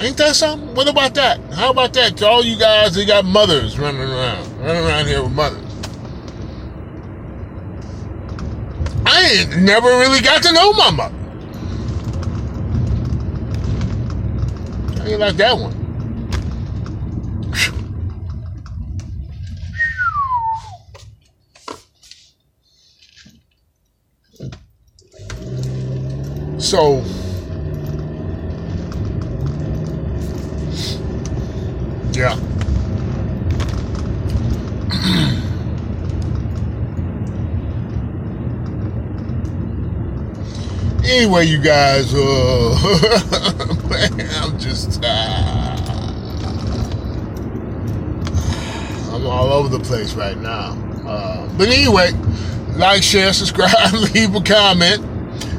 Ain't 0.00 0.16
that 0.16 0.36
something? 0.36 0.74
What 0.74 0.88
about 0.88 1.14
that? 1.14 1.40
How 1.52 1.70
about 1.70 1.92
that 1.94 2.16
to 2.18 2.26
all 2.26 2.44
you 2.44 2.56
guys 2.56 2.94
that 2.94 3.06
got 3.06 3.24
mothers 3.24 3.78
running 3.78 4.00
around, 4.00 4.46
running 4.60 4.84
around 4.84 5.06
here 5.06 5.22
with 5.22 5.32
mothers? 5.32 5.69
Never 9.30 9.86
really 9.86 10.20
got 10.20 10.42
to 10.42 10.52
know 10.52 10.72
mother. 10.72 11.14
I 15.00 15.08
ain't 15.08 15.20
like 15.20 15.36
that 15.36 15.56
one. 15.56 15.76
So, 26.58 27.04
yeah. 32.12 32.49
Anyway, 41.10 41.44
you 41.44 41.58
guys, 41.58 42.14
uh, 42.14 43.78
man, 43.90 44.30
I'm 44.36 44.58
just, 44.58 45.04
uh, 45.04 45.76
I'm 49.12 49.26
all 49.26 49.52
over 49.52 49.68
the 49.68 49.80
place 49.80 50.14
right 50.14 50.38
now. 50.38 50.76
Uh, 51.06 51.48
but 51.58 51.68
anyway, 51.68 52.12
like, 52.76 53.02
share, 53.02 53.32
subscribe, 53.32 53.92
leave 54.14 54.34
a 54.34 54.40
comment. 54.40 55.04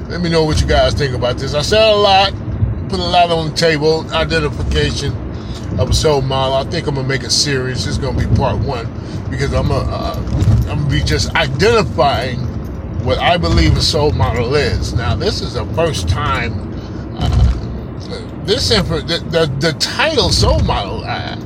Let 0.09 0.21
me 0.21 0.29
know 0.29 0.43
what 0.45 0.61
you 0.61 0.67
guys 0.67 0.93
think 0.93 1.13
about 1.13 1.37
this. 1.37 1.53
I 1.53 1.61
said 1.61 1.81
a 1.81 1.95
lot, 1.95 2.33
put 2.89 2.99
a 2.99 3.03
lot 3.03 3.29
on 3.29 3.49
the 3.51 3.55
table. 3.55 4.09
Identification 4.13 5.13
of 5.79 5.89
a 5.89 5.93
soul 5.93 6.21
model. 6.21 6.55
I 6.55 6.63
think 6.69 6.87
I'm 6.87 6.95
gonna 6.95 7.07
make 7.07 7.23
a 7.23 7.29
series. 7.29 7.87
It's 7.87 7.97
gonna 7.97 8.17
be 8.17 8.35
part 8.35 8.59
one 8.59 8.87
because 9.29 9.53
I'm 9.53 9.69
gonna, 9.69 9.89
uh, 9.89 10.15
I'm 10.69 10.79
gonna 10.79 10.89
be 10.89 11.01
just 11.01 11.33
identifying 11.35 12.50
what 13.03 13.19
I 13.19 13.37
believe 13.37 13.77
a 13.77 13.81
soul 13.81 14.11
model 14.11 14.55
is. 14.55 14.93
Now, 14.93 15.15
this 15.15 15.41
is 15.41 15.53
the 15.53 15.65
first 15.75 16.09
time 16.09 16.73
uh, 17.17 18.45
this 18.45 18.71
info, 18.71 19.01
the, 19.01 19.19
the, 19.19 19.45
the 19.59 19.73
title 19.79 20.31
soul 20.31 20.59
model, 20.61 21.03
uh, 21.03 21.37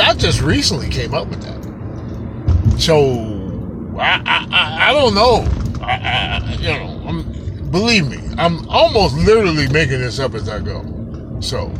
I 0.00 0.14
just 0.14 0.40
recently 0.42 0.88
came 0.88 1.14
up 1.14 1.28
with 1.28 1.42
that. 1.42 2.80
So, 2.80 3.94
I, 3.98 4.22
I, 4.26 4.90
I 4.90 4.92
don't 4.92 5.14
know. 5.14 5.46
I, 5.82 5.92
I, 5.92 6.52
you 6.54 6.68
know, 6.68 7.02
I'm, 7.06 7.70
believe 7.70 8.08
me, 8.08 8.18
I'm 8.38 8.68
almost 8.68 9.16
literally 9.16 9.68
making 9.68 10.00
this 10.00 10.18
up 10.18 10.34
as 10.34 10.48
I 10.48 10.60
go. 10.60 10.84
So, 11.40 11.72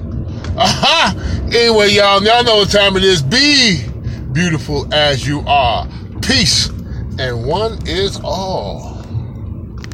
aha! 0.56 1.14
Anyway, 1.52 1.90
y'all, 1.90 2.24
y'all 2.24 2.42
know 2.44 2.56
what 2.56 2.70
time 2.70 2.96
it 2.96 3.04
is. 3.04 3.20
Be 3.20 3.84
beautiful 4.32 4.92
as 4.94 5.26
you 5.26 5.40
are. 5.46 5.86
Peace, 6.22 6.68
and 7.18 7.46
one 7.46 7.78
is 7.86 8.18
all. 8.24 8.91